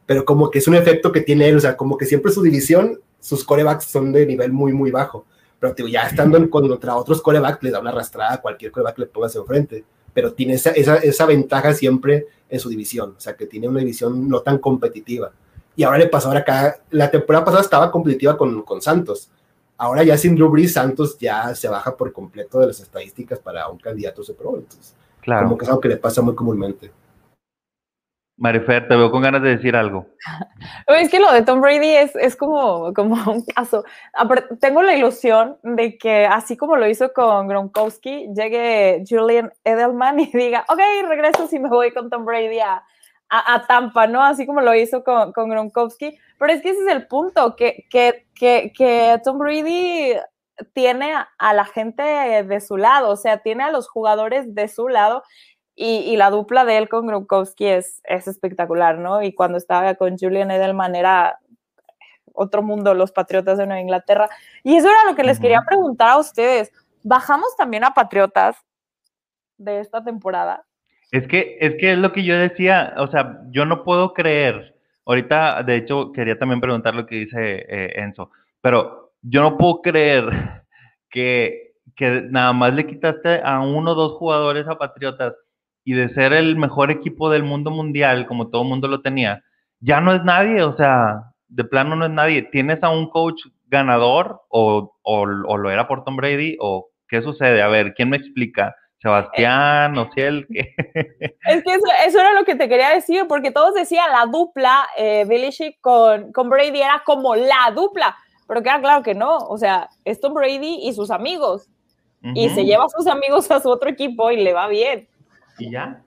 [0.06, 2.42] Pero como que es un efecto que tiene él, o sea, como que siempre su
[2.42, 5.26] división, sus corebacks son de nivel muy, muy bajo.
[5.60, 9.02] Pero ya estando en, contra otros corebacks, le da una arrastrada a cualquier coreback que
[9.02, 9.84] le pongas enfrente.
[10.12, 13.80] Pero tiene esa, esa, esa ventaja siempre en su división, o sea, que tiene una
[13.80, 15.32] división no tan competitiva
[15.76, 19.30] y ahora le pasó ahora acá, la temporada pasada estaba competitiva con, con Santos,
[19.78, 23.68] ahora ya sin Drew Brees, Santos ya se baja por completo de las estadísticas para
[23.68, 25.44] un candidato a Super Bowl, entonces, claro.
[25.44, 26.90] como que es algo que le pasa muy comúnmente.
[28.40, 30.06] Marifer, te veo con ganas de decir algo.
[30.88, 33.84] Es que lo de Tom Brady es, es como, como un caso.
[34.60, 40.26] Tengo la ilusión de que, así como lo hizo con Gronkowski, llegue Julian Edelman y
[40.32, 42.82] diga, ok, regreso si me voy con Tom Brady a,
[43.28, 44.24] a, Tampa, ¿no?
[44.24, 46.18] Así como lo hizo con, con Gronkowski.
[46.38, 50.14] Pero es que ese es el punto, que, que, que, que Tom Brady
[50.72, 54.88] tiene a la gente de su lado, o sea, tiene a los jugadores de su
[54.88, 55.22] lado
[55.82, 59.22] y, y, la dupla de él con Gronkowski es, es espectacular, ¿no?
[59.22, 61.38] Y cuando estaba con Julian Edelman era
[62.34, 64.28] otro mundo, los Patriotas de Nueva Inglaterra.
[64.62, 66.70] Y eso era lo que les quería preguntar a ustedes.
[67.02, 68.58] ¿Bajamos también a Patriotas
[69.56, 70.66] de esta temporada?
[71.12, 74.76] Es que, es que es lo que yo decía, o sea, yo no puedo creer,
[75.06, 79.80] ahorita de hecho quería también preguntar lo que dice eh, Enzo, pero yo no puedo
[79.80, 80.62] creer
[81.08, 85.34] que, que nada más le quitaste a uno o dos jugadores a Patriotas
[85.90, 89.42] y de ser el mejor equipo del mundo mundial, como todo el mundo lo tenía,
[89.80, 92.42] ya no es nadie, o sea, de plano no es nadie.
[92.42, 97.22] ¿Tienes a un coach ganador o, o, o lo era por Tom Brady o qué
[97.22, 97.60] sucede?
[97.60, 98.76] A ver, ¿quién me explica?
[99.02, 100.46] Sebastián, o Ociel.
[100.50, 105.24] Es que eso, era lo que te quería decir, porque todos decían la dupla, eh,
[105.26, 108.16] Belichick con, con Brady era como la dupla,
[108.46, 111.68] pero queda claro que no, o sea, es Tom Brady y sus amigos,
[112.22, 115.08] y se lleva a sus amigos a su otro equipo y le va bien.
[115.60, 116.02] ¿Y ya?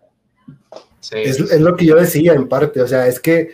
[1.00, 1.18] Sí.
[1.18, 3.52] Es, es, lo que yo decía en parte, o sea, es que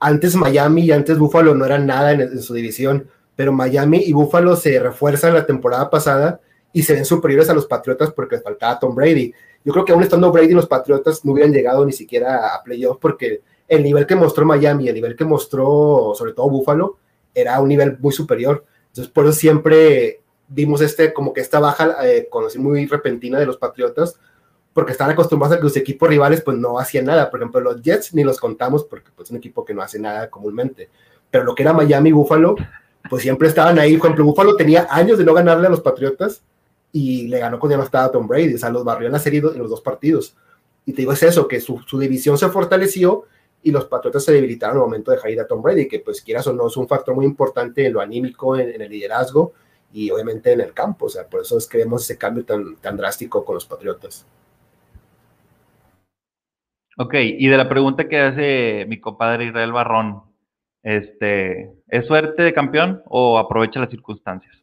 [0.00, 4.12] antes Miami y antes Buffalo no eran nada en, en su división, pero Miami y
[4.12, 6.40] Buffalo se refuerzan la temporada pasada
[6.72, 9.32] y se ven superiores a los Patriotas porque les faltaba Tom Brady.
[9.64, 12.98] Yo creo que aún estando Brady, los Patriotas no hubieran llegado ni siquiera a playoffs
[13.00, 16.98] porque el nivel que mostró Miami, el nivel que mostró sobre todo Buffalo,
[17.34, 18.64] era un nivel muy superior.
[18.88, 23.56] Entonces, por eso siempre vimos este, como que esta baja eh, muy repentina de los
[23.56, 24.18] Patriotas,
[24.74, 27.30] porque están acostumbrados a que los equipos rivales pues no hacían nada.
[27.30, 29.98] Por ejemplo, los Jets ni los contamos porque pues, es un equipo que no hace
[29.98, 30.90] nada comúnmente.
[31.30, 32.56] Pero lo que era Miami y Buffalo,
[33.08, 33.96] pues siempre estaban ahí.
[33.96, 36.42] Por ejemplo, Buffalo tenía años de no ganarle a los Patriotas
[36.92, 39.18] y le ganó cuando ya no estaba Tom Brady, o sea, los barrió en la
[39.18, 40.36] serie en los dos partidos.
[40.84, 43.24] Y te digo, es eso, que su, su división se fortaleció
[43.62, 46.20] y los Patriotas se debilitaron al momento de dejar ir a Tom Brady, que pues
[46.20, 49.54] quieras o no es un factor muy importante en lo anímico, en, el liderazgo
[49.92, 52.76] y obviamente en el campo, o sea, por eso es que vemos ese cambio tan,
[52.76, 54.26] tan drástico con los Patriotas.
[56.96, 60.22] Ok, y de la pregunta que hace mi compadre Israel Barrón,
[60.82, 64.54] este, ¿es suerte de campeón o aprovecha las circunstancias?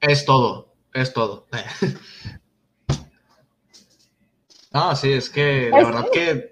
[0.00, 1.46] Es todo, es todo.
[4.72, 6.50] no, sí, es que la verdad que eh,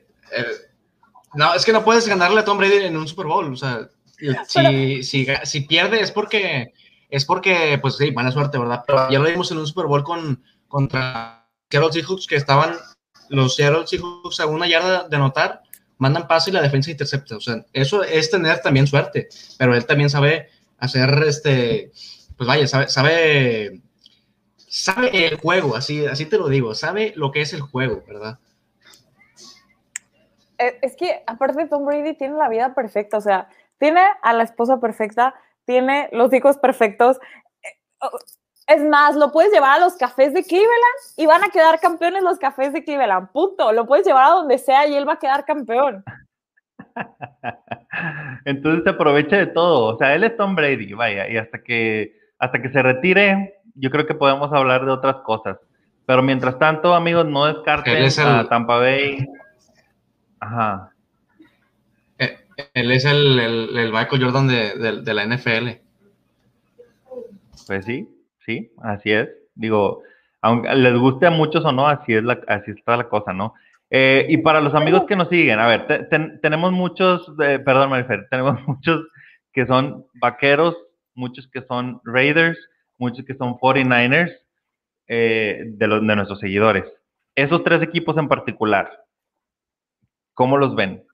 [1.35, 3.53] no, es que no puedes ganarle a Tom Brady en un Super Bowl.
[3.53, 3.89] O sea,
[4.47, 6.73] si, si, si pierde es porque,
[7.11, 8.85] es porque, pues sí, mala suerte, ¿verdad?
[8.87, 12.75] Pero ya lo vimos en un Super Bowl con, contra Seattle Seahawks que estaban
[13.29, 15.63] los Seattle Seahawks a una yarda de anotar,
[15.99, 17.37] mandan pase y la defensa intercepta.
[17.37, 20.49] O sea, eso es tener también suerte, pero él también sabe
[20.79, 21.93] hacer este,
[22.37, 23.81] pues vaya, sabe, sabe,
[24.57, 28.39] sabe el juego, así, así te lo digo, sabe lo que es el juego, ¿verdad?
[30.59, 33.49] Eh, es que aparte Tom Brady tiene la vida perfecta, o sea,
[33.79, 37.19] tiene a la esposa perfecta, tiene los hijos perfectos.
[38.69, 40.71] Es más, lo puedes llevar a los cafés de Cleveland
[41.17, 43.73] y van a quedar campeones los cafés de Cleveland, punto.
[43.73, 46.05] Lo puedes llevar a donde sea y él va a quedar campeón.
[48.45, 49.95] Entonces se aprovecha de todo.
[49.95, 53.91] O sea, él es Tom Brady, vaya, y hasta que, hasta que se retire, yo
[53.91, 55.57] creo que podemos hablar de otras cosas.
[56.05, 59.27] Pero mientras tanto, amigos, no descarten a Tampa Bay,
[60.41, 60.93] Ajá.
[62.19, 62.39] Eh,
[62.75, 65.69] él es el, el, Michael Jordan de, la NFL.
[67.67, 68.09] Pues sí,
[68.49, 69.29] sí, así es.
[69.55, 70.03] Digo,
[70.41, 73.55] aunque les guste a muchos o no, así es la, así está la cosa, ¿no?
[73.91, 76.09] Eh, y para los amigos que nos siguen, a ver,
[76.43, 79.07] tenemos muchos, perdón, Marifer, tenemos muchos
[79.53, 80.77] que son vaqueros,
[81.15, 82.59] muchos que son Raiders,
[82.97, 84.33] muchos que son 49ers
[85.09, 86.85] eh, de, los, de nuestros seguidores.
[87.35, 88.91] Esos tres equipos en particular,
[90.39, 91.05] ¿Cómo los ven?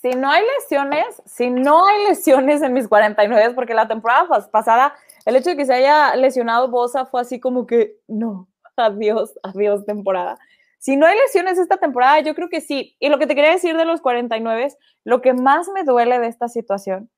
[0.00, 4.94] Si no hay lesiones, si no hay lesiones en mis 49, porque la temporada pasada,
[5.24, 9.84] el hecho de que se haya lesionado Bosa fue así como que, no, adiós, adiós
[9.84, 10.38] temporada.
[10.78, 12.96] Si no hay lesiones esta temporada, yo creo que sí.
[13.00, 14.68] Y lo que te quería decir de los 49,
[15.04, 17.10] lo que más me duele de esta situación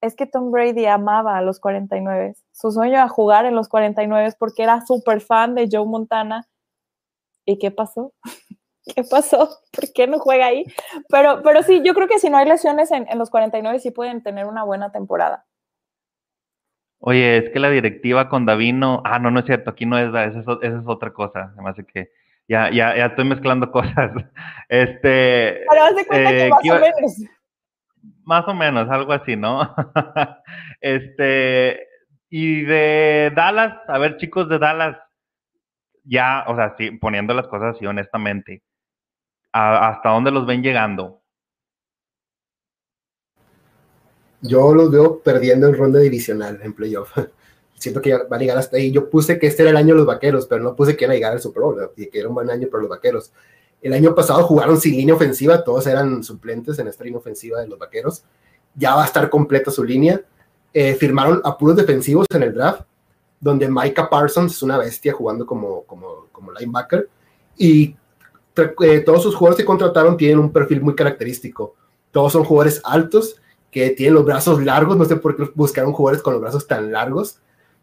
[0.00, 2.36] es que Tom Brady amaba a los 49.
[2.52, 6.46] Su sueño era jugar en los 49 porque era súper fan de Joe Montana.
[7.44, 8.12] ¿Y qué pasó?
[8.94, 9.48] ¿qué pasó?
[9.72, 10.64] ¿Por qué no juega ahí?
[11.08, 14.22] Pero, pero sí, yo creo que si no hay lesiones en, los 49 sí pueden
[14.22, 15.44] tener una buena temporada.
[16.98, 20.08] Oye, es que la directiva con Davino, ah, no, no es cierto, aquí no es,
[20.08, 22.10] esa es, es otra cosa, además de que
[22.46, 24.10] ya, ya, ya estoy mezclando cosas.
[24.68, 25.64] Este.
[25.70, 27.16] Pero haz de cuenta que eh, más o menos.
[28.24, 29.74] Más o menos, algo así, ¿no?
[30.80, 31.86] este,
[32.28, 34.96] y de Dallas, a ver, chicos de Dallas,
[36.04, 38.62] ya, o sea, sí, poniendo las cosas así honestamente,
[39.52, 41.20] hasta dónde los ven llegando?
[44.42, 47.12] Yo los veo perdiendo en ronda divisional en playoff.
[47.74, 48.90] Siento que van a llegar hasta ahí.
[48.90, 51.12] Yo puse que este era el año de los vaqueros, pero no puse que iban
[51.12, 53.32] a llegar al Super Bowl, y que era un buen año para los vaqueros.
[53.80, 57.68] El año pasado jugaron sin línea ofensiva, todos eran suplentes en esta línea ofensiva de
[57.68, 58.24] los vaqueros.
[58.74, 60.20] Ya va a estar completa su línea.
[60.72, 62.82] Eh, firmaron apuros defensivos en el draft,
[63.40, 67.08] donde Micah Parsons es una bestia jugando como, como, como linebacker.
[67.56, 67.96] Y
[68.62, 71.74] eh, todos sus jugadores que contrataron tienen un perfil muy característico.
[72.10, 73.36] Todos son jugadores altos
[73.70, 74.96] que tienen los brazos largos.
[74.96, 77.40] No sé por qué buscaron jugadores con los brazos tan largos.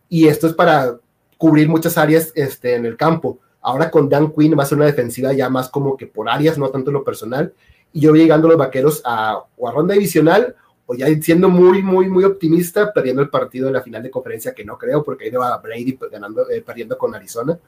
[0.09, 0.97] Y esto es para
[1.37, 3.39] cubrir muchas áreas este, en el campo.
[3.61, 6.57] Ahora con Dan Quinn va a ser una defensiva ya más como que por áreas,
[6.57, 7.53] no tanto lo personal.
[7.93, 10.55] Y yo voy llegando los vaqueros a, o a ronda divisional
[10.85, 14.53] o ya siendo muy, muy, muy optimista, perdiendo el partido en la final de conferencia,
[14.53, 17.59] que no creo, porque ahí va Brady ganando, eh, perdiendo con Arizona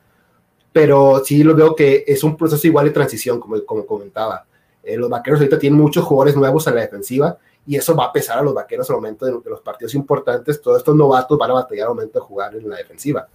[0.72, 4.46] pero sí lo veo que es un proceso igual de transición, como, como comentaba.
[4.84, 8.12] Eh, los vaqueros ahorita tienen muchos jugadores nuevos en la defensiva y eso va a
[8.12, 10.62] pesar a los vaqueros al momento de, los partidos importantes.
[10.62, 13.28] Todos estos novatos van a batallar al momento de jugar en la defensiva,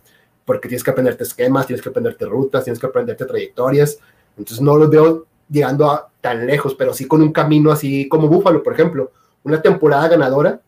[0.45, 3.99] porque tienes que aprenderte esquemas, tienes que aprenderte rutas, tienes que aprenderte trayectorias.
[4.37, 8.28] Entonces no los veo llegando a tan lejos, pero sí con un camino así como
[8.28, 9.12] Búfalo, por ejemplo,
[9.45, 10.61] una temporada ganadora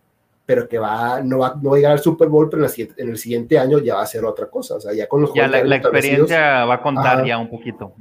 [0.47, 3.19] pero que va no, va, no va a llegar al Super Bowl, pero en, el
[3.19, 4.77] siguiente año ya va a ser otra cosa.
[4.77, 7.93] O sea, ya con los Ya la, experiencia va a contar ya un poquito.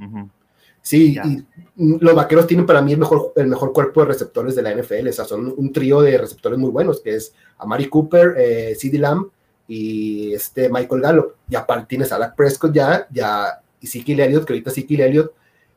[0.80, 1.44] Sí, y
[1.76, 5.08] los vaqueros tienen para mí el mejor, el mejor cuerpo de receptores de la NFL.
[5.08, 9.00] O sea, son un trío de receptores muy buenos, que es Amari Cooper, eh, CeeDee
[9.00, 9.26] Lamb
[9.66, 11.34] y este Michael Gallup.
[11.50, 15.32] Y aparte tienes a Dak Prescott ya, ya y Zeke Elliott, que ahorita Zeke Elliott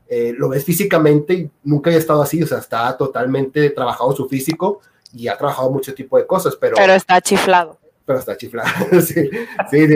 [0.07, 2.43] eh, lo ves físicamente y nunca había estado así.
[2.43, 4.81] O sea, está totalmente trabajado su físico
[5.13, 6.75] y ha trabajado mucho tipo de cosas, pero...
[6.77, 7.77] Pero está chiflado.
[8.05, 8.69] pero está chiflado.
[9.01, 9.29] sí,
[9.69, 9.87] sí,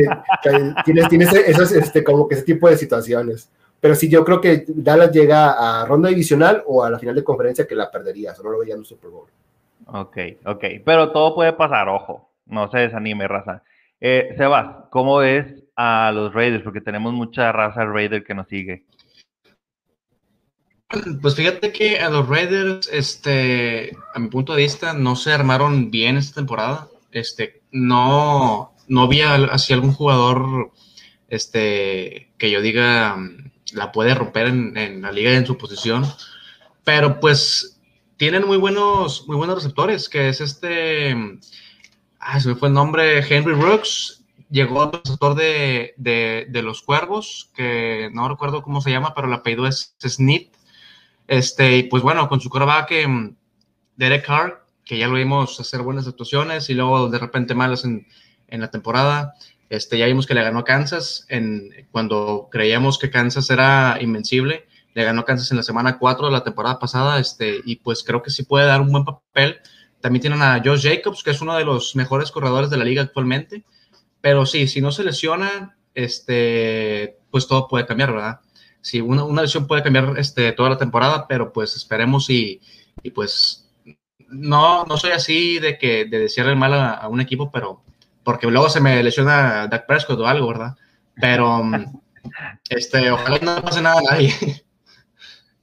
[0.86, 3.50] tienes, tienes esos, este, como que ese tipo de situaciones.
[3.80, 7.24] Pero sí, yo creo que Dallas llega a ronda divisional o a la final de
[7.24, 9.28] conferencia que la perdería, eso no lo veía en un Super Bowl.
[9.88, 13.64] Ok, ok, pero todo puede pasar, ojo, no se desanime, raza.
[14.00, 15.46] Eh, Sebas, ¿cómo ves
[15.76, 16.64] a los Raiders?
[16.64, 18.84] Porque tenemos mucha raza Raider que nos sigue.
[21.22, 25.90] Pues fíjate que a los Raiders, este, a mi punto de vista, no se armaron
[25.90, 26.88] bien esta temporada.
[27.12, 30.72] Este, no, no había así algún jugador,
[31.30, 36.06] este, que yo diga mm, la puede romper en, la liga y en su posición.
[36.84, 37.80] Pero pues
[38.18, 41.16] tienen muy buenos, muy buenos receptores, que es este,
[42.20, 47.50] ah, se me fue el nombre, Henry Rooks, llegó al receptor de, de, los Cuervos,
[47.56, 50.53] que no recuerdo cómo se llama, pero el apellido es Snit
[51.34, 52.50] este, y pues bueno, con su
[52.88, 53.36] que mm,
[53.96, 58.06] Derek Carr, que ya lo vimos hacer buenas actuaciones y luego de repente malas en,
[58.48, 59.34] en la temporada.
[59.70, 64.68] Este, ya vimos que le ganó a Kansas en, cuando creíamos que Kansas era invencible.
[64.94, 68.22] Le ganó Kansas en la semana 4 de la temporada pasada este, y pues creo
[68.22, 69.58] que sí puede dar un buen papel.
[70.02, 73.02] También tienen a Josh Jacobs, que es uno de los mejores corredores de la liga
[73.02, 73.64] actualmente.
[74.22, 78.40] Pero sí, si no se lesiona, este, pues todo puede cambiar, ¿verdad?
[78.84, 82.62] Sí, una, una, lesión puede cambiar este, toda la temporada, pero pues esperemos y,
[83.02, 83.72] y pues
[84.30, 87.82] no, no soy así de que de desearle mal a, un equipo, pero
[88.24, 90.76] porque luego se me lesiona Dak Prescott o algo, ¿verdad?
[91.20, 91.64] Pero
[92.70, 94.34] este, ojalá no pase nada a nadie.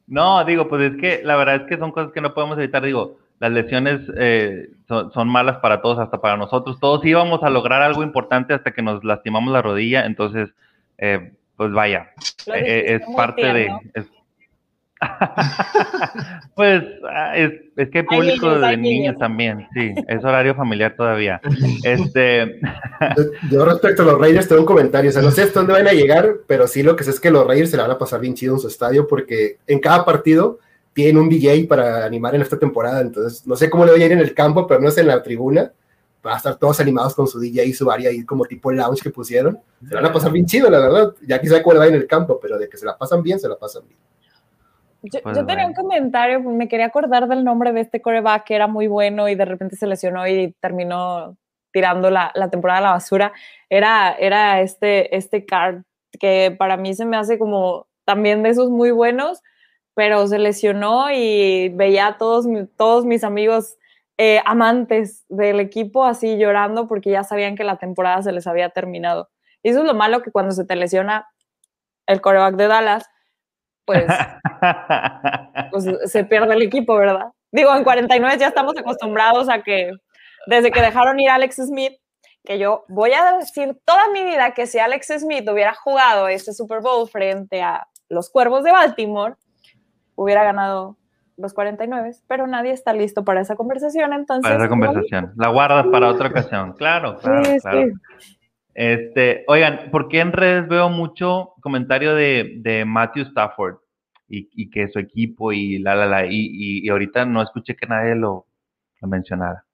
[0.06, 2.84] No, digo, pues es que la verdad es que son cosas que no podemos evitar.
[2.84, 6.80] Digo, las lesiones eh, son, son, malas para todos, hasta para nosotros.
[6.80, 10.04] Todos íbamos a lograr algo importante hasta que nos lastimamos la rodilla.
[10.06, 10.48] Entonces,
[10.98, 12.11] eh, pues vaya,
[12.54, 13.68] eh, es parte de...
[16.54, 21.38] pues ah, es, es, que hay público de niños, también, sí, es horario familiar todavía.
[21.82, 22.61] Este...
[23.50, 25.86] Yo respecto a los Raiders tengo un comentario, o sea, no sé hasta dónde van
[25.86, 27.98] a llegar, pero sí lo que sé es que los Raiders se la van a
[27.98, 30.61] pasar bien chido en su estadio porque en cada partido
[30.94, 34.06] tienen un DJ para animar en esta temporada, entonces no sé cómo le voy a
[34.06, 35.72] ir en el campo, pero no sé en la tribuna,
[36.24, 39.02] va a estar todos animados con su DJ y su área ahí como tipo lounge
[39.02, 39.58] que pusieron.
[39.88, 41.14] Se van a pasar bien chido, la verdad.
[41.26, 43.48] Ya quizá cuál va en el campo, pero de que se la pasan bien, se
[43.48, 43.98] la pasan bien.
[45.02, 48.66] Yo, pues tenía un comentario, me quería acordar del nombre de este coreback que era
[48.66, 51.38] muy bueno y de repente se lesionó y terminó
[51.72, 53.32] tirando la, la temporada a la basura.
[53.70, 55.82] Era, era este, este card
[56.18, 59.40] que para mí se me hace como también de esos muy buenos,
[59.94, 62.46] pero se lesionó y veía a todos,
[62.76, 63.78] todos mis amigos
[64.22, 68.68] eh, amantes del equipo así llorando porque ya sabían que la temporada se les había
[68.68, 69.30] terminado.
[69.62, 71.26] Y eso es lo malo que cuando se te lesiona
[72.06, 73.08] el coreback de Dallas,
[73.86, 74.04] pues,
[75.70, 77.28] pues, se pierde el equipo, ¿verdad?
[77.50, 79.90] Digo, en 49 ya estamos acostumbrados a que
[80.46, 81.94] desde que dejaron ir a Alex Smith,
[82.44, 86.52] que yo voy a decir toda mi vida que si Alex Smith hubiera jugado este
[86.52, 89.36] Super Bowl frente a los Cuervos de Baltimore,
[90.14, 90.98] hubiera ganado
[91.41, 94.43] los 49, pero nadie está listo para esa conversación, entonces...
[94.43, 95.32] Para esa conversación.
[95.36, 97.88] La guardas para otra ocasión, claro, claro, claro.
[98.74, 103.76] Este, oigan, ¿por qué en redes veo mucho comentario de, de Matthew Stafford
[104.28, 106.51] y, y, que su equipo y la, la, la, y,
[106.84, 108.47] y, ahorita no escuché que nadie lo,
[109.01, 109.66] lo mencionara?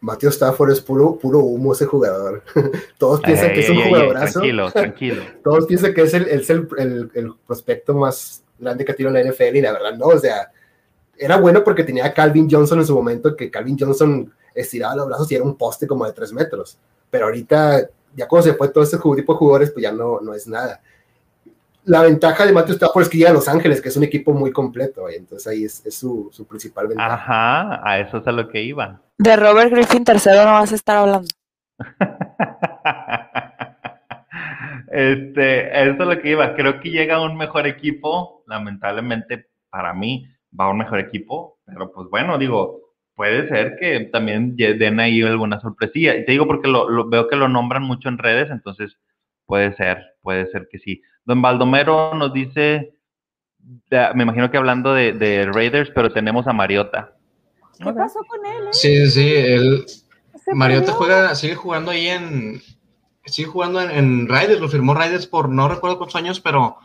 [0.00, 2.42] Matthew Stafford es puro, puro humo ese jugador.
[2.98, 4.40] Todos piensan que es un jugadorazo.
[4.40, 5.22] tranquilo, tranquilo.
[5.42, 9.24] Todos piensan que es el, es el, el, el prospecto más grande que tirado en
[9.24, 10.50] la NFL y la verdad no, o sea,
[11.16, 15.06] era bueno porque tenía a Calvin Johnson en su momento, que Calvin Johnson estiraba los
[15.06, 16.78] brazos y era un poste como de tres metros,
[17.10, 20.34] pero ahorita ya cuando se fue todo ese tipo de jugadores, pues ya no, no
[20.34, 20.80] es nada.
[21.84, 24.32] La ventaja de Matthew Stafford es que llega a Los Ángeles, que es un equipo
[24.32, 27.12] muy completo, y entonces ahí es, es su, su, principal ventaja.
[27.12, 29.02] Ajá, a eso es a lo que iba.
[29.18, 31.28] De Robert Griffin tercero no vas a estar hablando.
[34.94, 36.54] Este, eso es lo que iba.
[36.54, 38.44] Creo que llega un mejor equipo.
[38.46, 40.24] Lamentablemente, para mí,
[40.58, 41.58] va un mejor equipo.
[41.66, 42.80] Pero pues bueno, digo,
[43.16, 46.14] puede ser que también den ahí alguna sorpresilla.
[46.14, 48.96] Y te digo porque lo, veo que lo nombran mucho en redes, entonces
[49.46, 51.02] puede ser, puede ser que sí.
[51.24, 52.94] Don Baldomero nos dice,
[53.90, 57.16] me imagino que hablando de, Raiders, pero tenemos a Mariota.
[57.78, 58.68] ¿Qué pasó con él?
[58.68, 58.72] Eh?
[58.72, 59.84] Sí, sí, él,
[60.52, 62.62] Mariota juega, sigue jugando ahí en,
[63.26, 66.76] sigue jugando en, Raiders, lo firmó Raiders por no recuerdo cuántos años, pero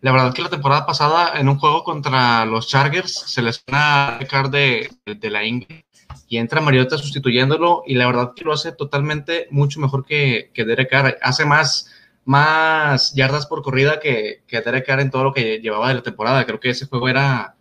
[0.00, 4.18] la verdad que la temporada pasada en un juego contra los Chargers se les a
[4.50, 5.84] de, de, la Ingle
[6.28, 10.64] y entra Mariota sustituyéndolo y la verdad que lo hace totalmente mucho mejor que, que
[10.64, 11.18] Derek Carr.
[11.22, 11.90] Hace más,
[12.24, 16.02] más yardas por corrida que, que Derek Carr en todo lo que llevaba de la
[16.02, 16.44] temporada.
[16.46, 17.56] Creo que ese juego era,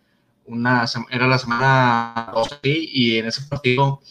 [0.45, 4.01] una, era la semana 2 y en ese partido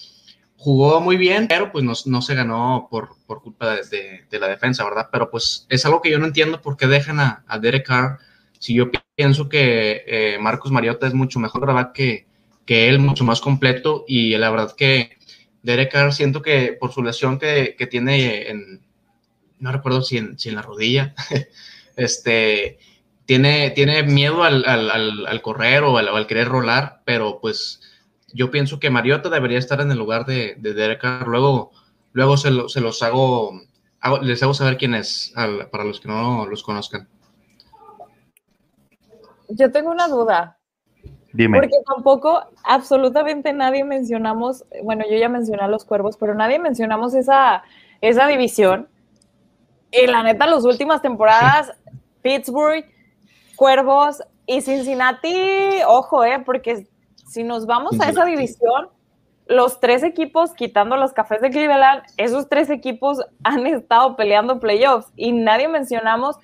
[0.67, 5.11] jugó muy bien, pero pues no, se ganó por, por culpa de, la defensa, ¿verdad?
[5.13, 8.19] Pero pues es algo que yo no entiendo por qué dejan a, Derek Carr
[8.59, 11.93] si yo pienso que eh, Marcos Mariota es mucho mejor ¿verdad?
[11.93, 12.27] que,
[12.65, 15.17] que él, mucho más completo y la verdad que
[15.63, 18.81] Derek Carr siento que por su lesión que, que tiene en,
[19.61, 21.15] no recuerdo si en, si en la rodilla,
[21.97, 22.81] este,
[23.25, 24.91] tiene, tiene miedo al, al,
[25.29, 27.81] al, correr o al, querer rolar, pero pues
[28.37, 31.27] yo pienso que Mariota debería estar en el lugar de, de Derek Carr.
[31.27, 31.73] Luego,
[32.13, 33.61] luego se, se los hago,
[34.01, 35.33] hago, les hago saber quién es,
[35.73, 37.09] para los que no los conozcan.
[39.49, 40.59] Yo tengo una duda.
[41.33, 41.59] Dime.
[41.59, 47.15] Porque tampoco absolutamente nadie mencionamos, bueno, yo ya mencioné a los cuervos, pero nadie mencionamos
[47.15, 47.63] esa,
[48.01, 48.89] esa división.
[49.91, 51.73] Y la neta, las últimas temporadas,
[52.23, 52.85] Pittsburgh,
[53.55, 56.87] Cuervos y Cincinnati, ojo, eh, porque
[57.27, 58.89] si nos vamos a esa división,
[59.47, 65.13] los tres equipos, quitando los cafés de Cleveland, esos tres equipos han estado peleando playoffs
[65.17, 66.37] y nadie mencionamos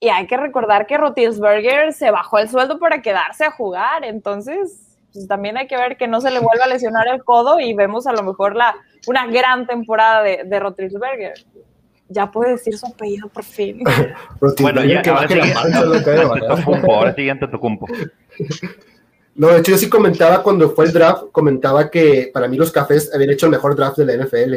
[0.00, 4.98] y hay que recordar que Rotisberger se bajó el sueldo para quedarse a jugar, entonces
[5.12, 7.74] pues, también hay que ver que no se le vuelva a lesionar el codo y
[7.74, 8.74] vemos a lo mejor la,
[9.06, 11.34] una gran temporada de, de Rotisberger.
[12.08, 13.82] Ya puede decir su apellido por fin.
[14.60, 15.58] bueno, ya, que ahora, siguiente,
[16.88, 17.86] ahora siguiente Tocumpo.
[19.36, 22.72] No, de hecho yo sí comentaba cuando fue el draft, comentaba que para mí los
[22.72, 24.54] cafés habían hecho el mejor draft de la NFL.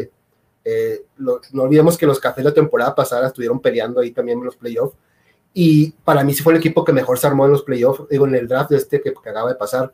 [0.63, 4.55] Eh, no olvidemos que los cafés la temporada pasada estuvieron peleando ahí también en los
[4.55, 4.95] playoffs
[5.53, 8.27] y para mí sí fue el equipo que mejor se armó en los playoffs, digo,
[8.27, 9.91] en el draft de este que, acaba de pasar.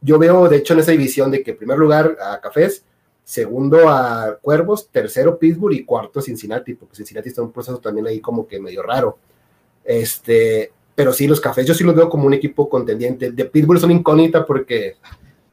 [0.00, 2.84] Yo veo, de hecho, en esa división de que en primer lugar a Cafés,
[3.24, 8.06] segundo a Cuervos, tercero Pittsburgh y cuarto Cincinnati, porque Cincinnati está en un proceso también
[8.06, 9.18] ahí como que medio raro.
[9.84, 13.30] Este, pero sí, los Cafés yo sí los veo como un equipo contendiente.
[13.30, 14.96] De Pittsburgh son incógnita porque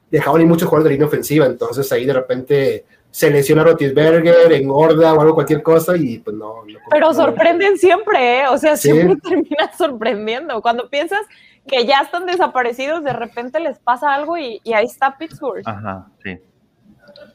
[0.09, 5.13] dejaban ir muchos jugadores de línea ofensiva, entonces ahí de repente se lesiona Rotisberger, engorda
[5.13, 6.63] o algo, cualquier cosa y pues no.
[6.89, 8.47] Pero sorprenden siempre, ¿eh?
[8.47, 10.63] O sea, siempre termina sorprendiendo.
[10.63, 11.21] Cuando piensas
[11.67, 15.61] que ya están desaparecidos, de repente les pasa algo y, ahí está Pittsburgh.
[15.63, 16.39] Ajá, sí.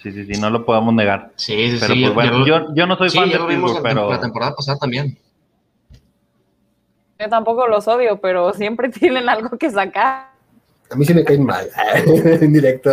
[0.03, 1.31] Sí, sí, sí, no lo podemos negar.
[1.37, 2.03] Sí, sí, pero, sí.
[2.03, 4.11] Pues, bueno, yo, yo, no soy fan de Pittsburgh, pero...
[4.11, 5.17] La temporada pasada también.
[7.21, 10.31] Yo tampoco los odio, pero siempre tienen algo que sacar.
[10.91, 11.69] A mí sí me caen mal,
[12.07, 12.91] en directo.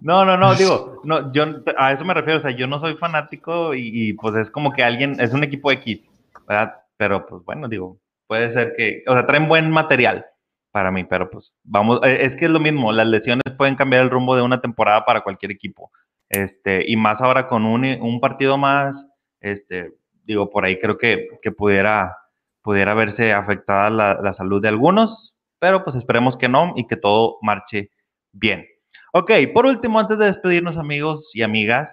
[0.00, 1.44] No, no, no, digo, no, yo
[1.76, 4.82] a eso me refiero, o sea, yo no soy fanático y, pues es como que
[4.82, 6.00] alguien, es un equipo X,
[6.48, 6.74] ¿verdad?
[6.96, 10.26] Pero pues bueno, digo, puede ser que, o sea, traen buen material
[10.72, 14.02] para mí, pero pues vamos, eh, es que es lo mismo, las lesiones pueden cambiar
[14.02, 15.92] el rumbo de una temporada para cualquier equipo,
[16.28, 18.96] este, y más ahora con un, un partido más,
[19.40, 19.92] este,
[20.24, 22.16] digo, por ahí creo que, que pudiera,
[22.62, 27.38] pudiera verse afectada la, salud de algunos, pero pues esperemos que no y que todo
[27.42, 27.90] marche
[28.32, 28.66] bien.
[29.12, 31.88] Ok, por último, antes de despedirnos, amigos y amigas,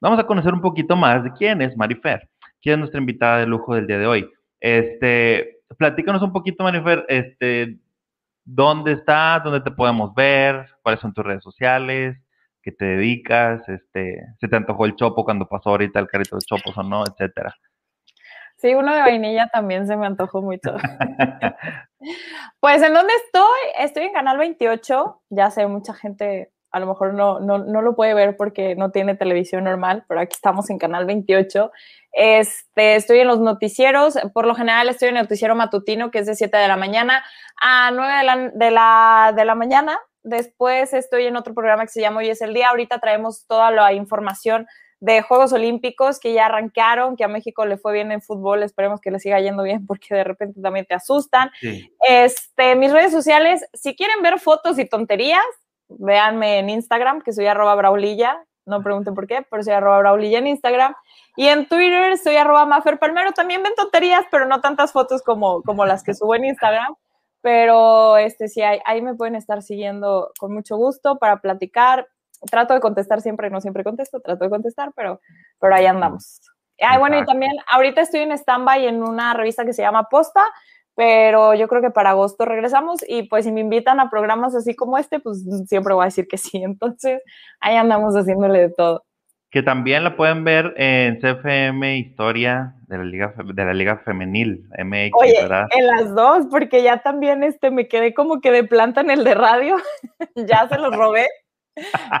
[0.00, 2.28] vamos a conocer un poquito más de quién es Marifer,
[2.62, 4.30] quién es nuestra invitada de lujo del día de hoy.
[4.60, 7.78] Este, platícanos un poquito, Marifer, este,
[8.44, 12.16] dónde estás, dónde te podemos ver, cuáles son tus redes sociales,
[12.62, 16.42] qué te dedicas, este, se te antojó el chopo cuando pasó ahorita el carrito de
[16.46, 17.54] chopos o no, etcétera.
[18.64, 20.74] Sí, uno de vainilla también se me antojó mucho.
[22.60, 23.60] pues, ¿en dónde estoy?
[23.78, 25.20] Estoy en Canal 28.
[25.28, 28.90] Ya sé, mucha gente a lo mejor no, no, no, lo puede ver porque no
[28.90, 31.70] tiene televisión normal, pero aquí estamos en Canal 28.
[32.12, 36.26] Este, estoy en los noticieros, por lo general estoy en el noticiero matutino, que es
[36.26, 37.22] de 7 de la mañana
[37.60, 39.98] a 9 de la, de la, de la mañana.
[40.22, 42.70] Después estoy en otro programa que se llama Hoy es el Día.
[42.70, 44.66] Ahorita traemos toda la información
[45.04, 49.02] de Juegos Olímpicos que ya arrancaron, que a México le fue bien en fútbol, esperemos
[49.02, 51.50] que le siga yendo bien porque de repente también te asustan.
[52.08, 55.44] Este, mis redes sociales, si quieren ver fotos y tonterías,
[55.88, 60.38] véanme en Instagram, que soy arroba braulilla, no pregunten por qué, pero soy arroba braulilla
[60.38, 60.94] en Instagram.
[61.36, 65.62] Y en Twitter soy arroba Mafer Palmero, también ven tonterías, pero no tantas fotos como,
[65.62, 66.94] como las que subo en Instagram.
[67.42, 72.08] Pero este sí, ahí, ahí me pueden estar siguiendo con mucho gusto para platicar.
[72.50, 75.20] Trato de contestar siempre, no siempre contesto, trato de contestar, pero,
[75.60, 76.40] pero ahí andamos.
[76.80, 80.42] Ay, bueno, y también ahorita estoy en stand-by en una revista que se llama Posta,
[80.96, 84.74] pero yo creo que para agosto regresamos y pues si me invitan a programas así
[84.74, 86.58] como este, pues siempre voy a decir que sí.
[86.62, 87.22] Entonces,
[87.60, 89.04] ahí andamos haciéndole de todo.
[89.50, 94.68] Que también la pueden ver en CFM Historia de la Liga, de la Liga Femenil,
[94.76, 95.38] MX, Oye,
[95.70, 99.22] En las dos, porque ya también este, me quedé como que de planta en el
[99.22, 99.76] de radio,
[100.34, 101.28] ya se los robé.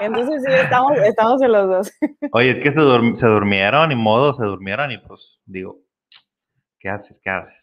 [0.00, 1.92] Entonces sí, estamos, estamos en los dos.
[2.32, 5.78] Oye, es que se, durmieron, y modo, se durmieron y pues digo,
[6.80, 7.16] ¿qué haces?
[7.22, 7.54] ¿Qué haces?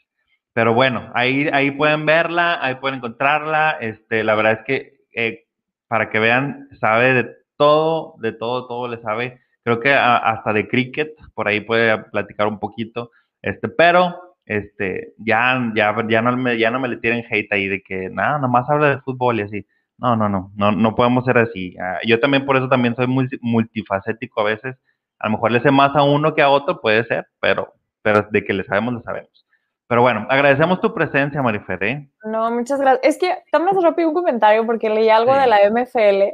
[0.54, 3.78] Pero bueno, ahí, ahí pueden verla, ahí pueden encontrarla.
[3.80, 5.46] Este, la verdad es que eh,
[5.88, 9.40] para que vean, sabe de todo, de todo, todo le sabe.
[9.64, 13.12] Creo que hasta de cricket, por ahí puede platicar un poquito.
[13.42, 17.82] Este, pero este, ya, ya, ya, no ya no me le tiren hate ahí de
[17.82, 19.68] que nada, nomás habla de fútbol y así.
[20.02, 21.76] No, no, no, no, no podemos ser así.
[21.80, 24.76] Ah, yo también por eso también soy muy multifacético a veces.
[25.20, 28.28] A lo mejor le sé más a uno que a otro, puede ser, pero, pero
[28.32, 29.46] de que le sabemos, le sabemos.
[29.88, 31.84] Pero bueno, agradecemos tu presencia, Marifer.
[31.84, 32.10] ¿eh?
[32.24, 33.02] No, muchas gracias.
[33.04, 36.34] Es que, dame rápido un comentario porque leí algo de la MFL.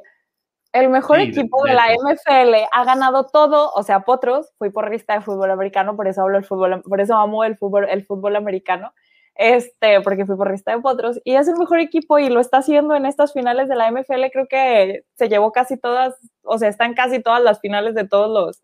[0.72, 5.22] El mejor equipo de, la MFL ha ganado todo, o sea, Potros, fui porrista de
[5.22, 8.94] fútbol americano, por eso hablo el fútbol, por eso amo el fútbol, el fútbol americano
[9.38, 12.96] este, porque fui porrista de Potros, y es el mejor equipo y lo está haciendo
[12.96, 16.96] en estas finales de la MFL, creo que se llevó casi todas, o sea, están
[16.96, 18.64] casi todas las finales de todos los,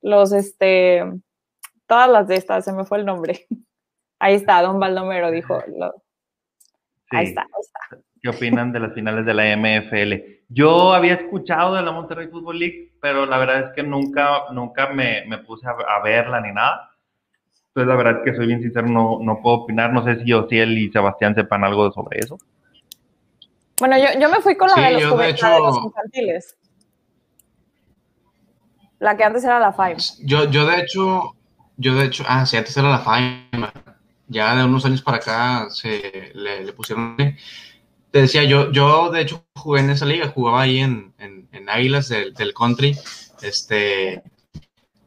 [0.00, 1.02] los, este,
[1.86, 3.46] todas las de estas, se me fue el nombre.
[4.20, 5.60] Ahí está, Don Baldomero dijo.
[7.10, 7.98] ahí está, ahí está.
[8.22, 10.44] ¿Qué opinan de las finales de la MFL?
[10.48, 14.90] Yo había escuchado de la Monterrey Football League, pero la verdad es que nunca, nunca
[14.90, 16.91] me, me puse a verla ni nada
[17.74, 19.94] entonces, la verdad que soy bien sincero, no, no puedo opinar.
[19.94, 22.36] No sé si yo, si él y Sebastián sepan algo sobre eso.
[23.80, 26.56] Bueno, yo, yo me fui con la, de, los de, los infantiles.
[28.98, 29.96] La que antes era la Five.
[30.22, 31.34] Yo, yo de hecho,
[31.78, 33.72] yo de hecho, ah, sí, antes era la Five.
[34.28, 37.16] Ya de unos años para acá se le, pusieron.
[37.16, 41.70] Te decía, yo, yo de hecho jugué en esa liga, jugaba ahí en, en, en
[41.70, 42.94] Águilas del, del country.
[43.40, 44.22] Este,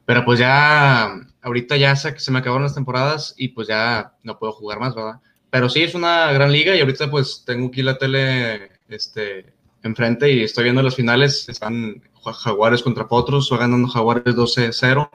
[0.05, 1.15] pero pues ya,
[1.45, 4.95] ahorita ya se, se me acabaron las temporadas y pues ya no puedo jugar más,
[4.95, 5.21] ¿verdad?
[5.49, 10.31] Pero sí, es una gran liga y ahorita pues tengo aquí la tele este, enfrente
[10.31, 11.47] y estoy viendo las finales.
[11.47, 15.09] Están Jaguares contra Potros, va ganando Jaguares 12-0.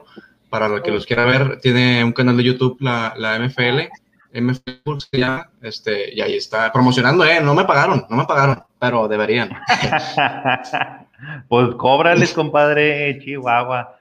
[0.49, 3.87] Para los que los quiera ver, tiene un canal de YouTube, la, la MFL,
[4.33, 7.39] MFL se llama, este, y ahí está promocionando, ¿eh?
[7.41, 9.49] No me pagaron, no me pagaron, pero deberían.
[11.47, 13.95] pues cóbrales, compadre, Chihuahua.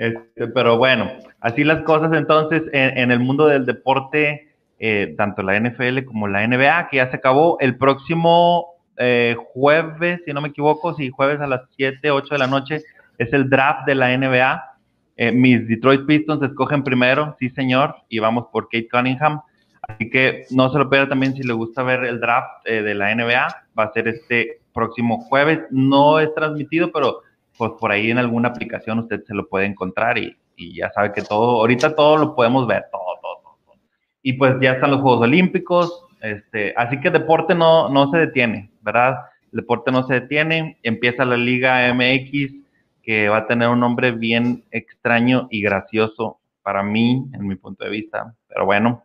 [0.00, 4.48] Este, pero bueno, así las cosas entonces en, el mundo del deporte,
[4.78, 10.22] eh, tanto la NFL como la NBA, que ya se acabó el próximo eh, jueves,
[10.24, 12.82] si no me equivoco, si jueves a las 7, 8 de la noche
[13.18, 14.64] es el draft de la NBA.
[15.18, 19.42] Eh, mis Detroit Pistons escogen primero, sí señor, y vamos por Kate Cunningham.
[19.82, 23.14] Así que no se lo pierda también si le gusta ver el draft de la
[23.14, 23.48] NBA.
[23.78, 25.60] Va a ser este próximo jueves.
[25.70, 27.20] No es transmitido, pero
[27.60, 31.20] pues por ahí en alguna aplicación usted se lo puede encontrar y, ya sabe que
[31.20, 33.78] todo, ahorita todo lo podemos ver, todo, todo, todo.
[34.22, 38.70] Y pues ya están los Juegos Olímpicos, este, así que deporte no, no se detiene,
[38.80, 39.16] ¿verdad?
[39.52, 42.54] Deporte no se detiene, empieza la Liga MX,
[43.02, 47.84] que va a tener un nombre bien extraño y gracioso para mí, en mi punto
[47.84, 49.04] de vista, pero bueno,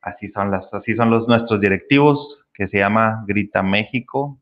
[0.00, 4.38] así son las, así son los nuestros directivos, que se llama Grita México.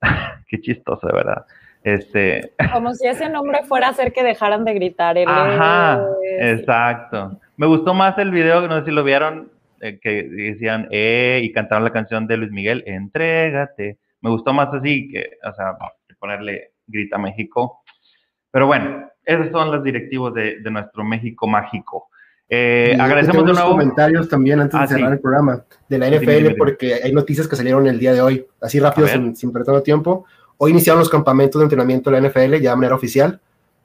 [0.48, 1.46] Qué chistoso, de verdad.
[1.86, 2.52] Este...
[2.72, 5.16] Como si ese nombre fuera a hacer que dejaran de gritar.
[5.24, 6.04] Ajá,
[6.40, 7.38] exacto.
[7.56, 11.52] Me gustó más el video, no sé si lo vieron, eh, que decían, eh, y
[11.52, 13.98] cantaron la canción de Luis Miguel, entrégate.
[14.20, 15.76] Me gustó más así que, o sea,
[16.18, 17.84] ponerle Grita México.
[18.50, 22.08] Pero bueno, esos son los directivos de, nuestro México mágico.
[22.48, 23.70] Eh, agradecemos de nuevo.
[23.70, 27.54] comentarios también antes de ah, cerrar el programa de la NFL, porque hay noticias que
[27.54, 30.26] salieron el día de hoy, así rápido, sin, sin perder tiempo.
[30.58, 33.40] Hoy iniciaron los campamentos de entrenamiento de la NFL ya de manera oficial.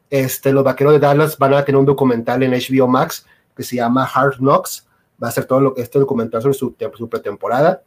[0.10, 3.26] Este, los vaqueros de Dallas van a tener un documental en HBO Max
[3.56, 4.88] que se llama Hard Knocks.
[5.22, 7.84] Va a ser todo lo, este documental sobre su, pretemporada.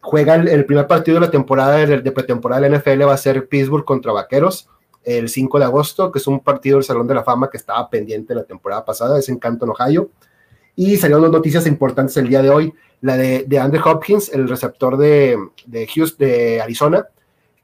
[0.00, 3.48] Juega el, primer partido de la temporada de, pretemporada de la NFL va a ser
[3.48, 4.68] Pittsburgh contra Vaqueros
[5.02, 7.88] el 5 de agosto, que es un partido del Salón de la Fama que estaba
[7.88, 10.10] pendiente la temporada pasada, es en Canton, Ohio.
[10.76, 12.74] Y salieron dos noticias importantes el día de hoy.
[13.00, 17.06] La de, de Andrew Hopkins, el receptor de, de Houston, de Arizona,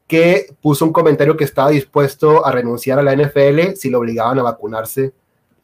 [0.06, 4.38] que puso un comentario que estaba dispuesto a renunciar a la NFL si lo obligaban
[4.38, 5.12] a vacunarse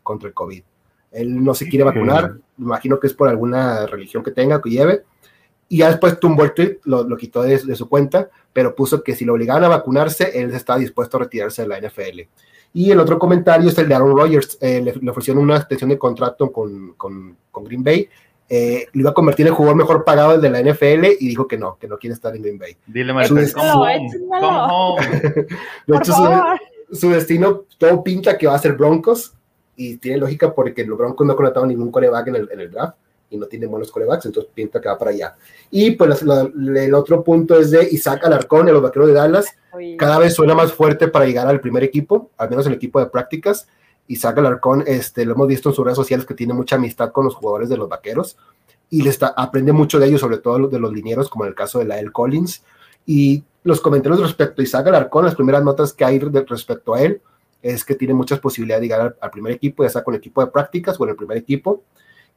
[0.02, 0.62] contra el COVID.
[1.12, 4.70] Él no se quiere vacunar, me imagino que es por alguna religión que tenga, que
[4.70, 5.04] lleve,
[5.68, 9.24] y ya después tumbó el tweet, lo, quitó de, su cuenta, pero puso que si
[9.24, 12.20] lo obligaban a vacunarse, él estaba dispuesto a retirarse de la NFL.
[12.74, 15.98] Y el otro comentario es el de Aaron Rodgers, eh, le, ofrecieron una extensión de
[15.98, 18.08] contrato con, con, con Green Bay,
[18.48, 21.48] eh, lo iba a convertir en el jugador mejor pagado de la NFL y dijo
[21.48, 22.76] que no, que no quiere estar en Green Bay.
[22.86, 24.10] Dile, Marcos, come
[26.92, 29.32] su, destino todo pinta que va a ser Broncos
[29.76, 32.70] y tiene lógica porque los Broncos no han contratado ningún coreback en el, en el
[32.70, 32.96] draft
[33.32, 35.34] y no tienen buenos corebacks, entonces pinta que va para allá.
[35.70, 39.46] Y pues el otro punto es de Isaac Alarcón, de los vaqueros de Dallas.
[39.96, 43.06] Cada vez suena más fuerte para llegar al primer equipo, al menos el equipo de
[43.06, 43.66] prácticas.
[44.08, 47.24] Isaac Alarcón, este, lo hemos visto en sus redes sociales que tiene mucha amistad con
[47.24, 48.36] los jugadores de los vaqueros
[48.92, 51.54] y le está, aprende mucho de ellos, sobre todo de los linieros, como en el
[51.54, 52.62] caso de la El Collins.
[53.06, 57.22] Y los comentarios respecto a Isaac Alarcón, las primeras notas que hay respecto a él,
[57.62, 60.44] es que tiene muchas posibilidades de llegar al, primer equipo, ya sea con el equipo
[60.44, 61.82] de prácticas o en el primer equipo.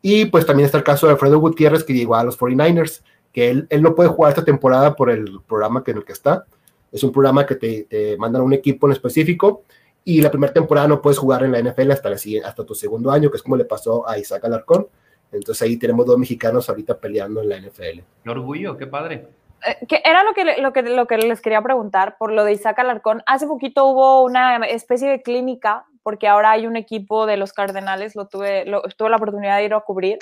[0.01, 3.01] Y pues también está el caso de Alfredo Gutiérrez, que llegó a los 49ers,
[3.33, 6.13] que él, él no puede jugar esta temporada por el programa que en el que
[6.13, 6.45] está.
[6.89, 9.63] Es un programa que te, te mandan a un equipo en específico
[10.07, 13.11] y la primera temporada no puedes jugar en la NFL hasta, la, hasta tu segundo
[13.11, 14.87] año, que es como le pasó a Isaac Alarcón.
[15.31, 18.01] Entonces ahí tenemos dos mexicanos ahorita peleando en la NFL.
[18.23, 19.27] Qué orgullo, qué padre.
[19.65, 22.53] Eh, que era lo que, lo, que, lo que les quería preguntar por lo de
[22.53, 23.23] Isaac Alarcón.
[23.25, 28.15] Hace poquito hubo una especie de clínica, porque ahora hay un equipo de los Cardenales,
[28.15, 30.19] lo tuve, lo, tuve la oportunidad de ir a cubrir.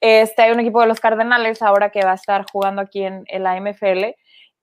[0.00, 3.24] Este, hay un equipo de los Cardenales ahora que va a estar jugando aquí en,
[3.26, 4.14] en la MFL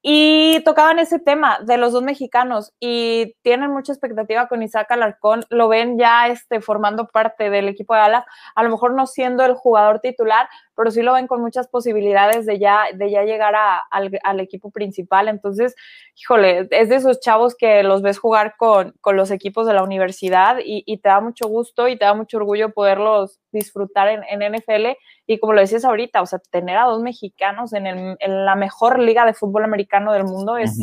[0.07, 5.45] y tocaban ese tema de los dos mexicanos y tienen mucha expectativa con Isaac Alarcón,
[5.49, 9.44] lo ven ya este, formando parte del equipo de Dallas, a lo mejor no siendo
[9.44, 13.53] el jugador titular, pero sí lo ven con muchas posibilidades de ya, de ya llegar
[13.89, 15.27] al, equipo principal.
[15.27, 15.76] Entonces,
[16.19, 20.57] híjole, es de esos chavos que los ves jugar con, los equipos de la universidad
[20.64, 24.97] y, te da mucho gusto y te da mucho orgullo poderlos disfrutar en, NFL.
[25.26, 29.26] Y como lo decías ahorita, o sea, tener a dos mexicanos en, la mejor liga
[29.26, 30.77] de fútbol americano del mundo es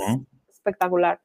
[0.51, 1.21] espectacular.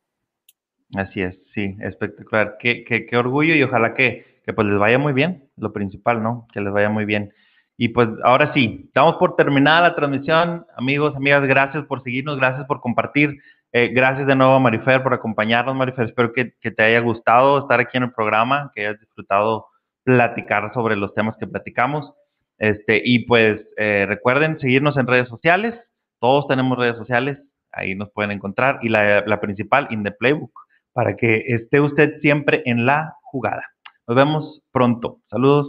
[0.96, 2.58] Así es, sí, espectacular.
[2.60, 6.48] Qué, qué, orgullo y ojalá que, que pues les vaya muy bien, lo principal, ¿no?
[6.54, 7.34] Que les vaya muy bien.
[7.78, 10.66] Y pues ahora sí, estamos por terminar la transmisión.
[10.76, 13.38] Amigos, amigas, gracias por seguirnos, gracias por compartir.
[13.72, 16.08] Eh, gracias de nuevo, Marifer, por acompañarnos, Marifer.
[16.08, 19.68] Espero que, te haya gustado estar aquí en el programa, que hayas disfrutado
[20.04, 22.12] platicar sobre los temas que platicamos.
[22.58, 25.76] Este, y pues eh, recuerden seguirnos en redes sociales.
[26.20, 27.38] Todos tenemos redes sociales,
[27.72, 28.80] ahí nos pueden encontrar.
[28.82, 30.52] Y la, la principal, In the Playbook,
[30.94, 33.64] para que esté usted siempre en la jugada.
[34.08, 35.20] Nos vemos pronto.
[35.30, 35.68] Saludos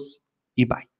[0.54, 0.97] y bye.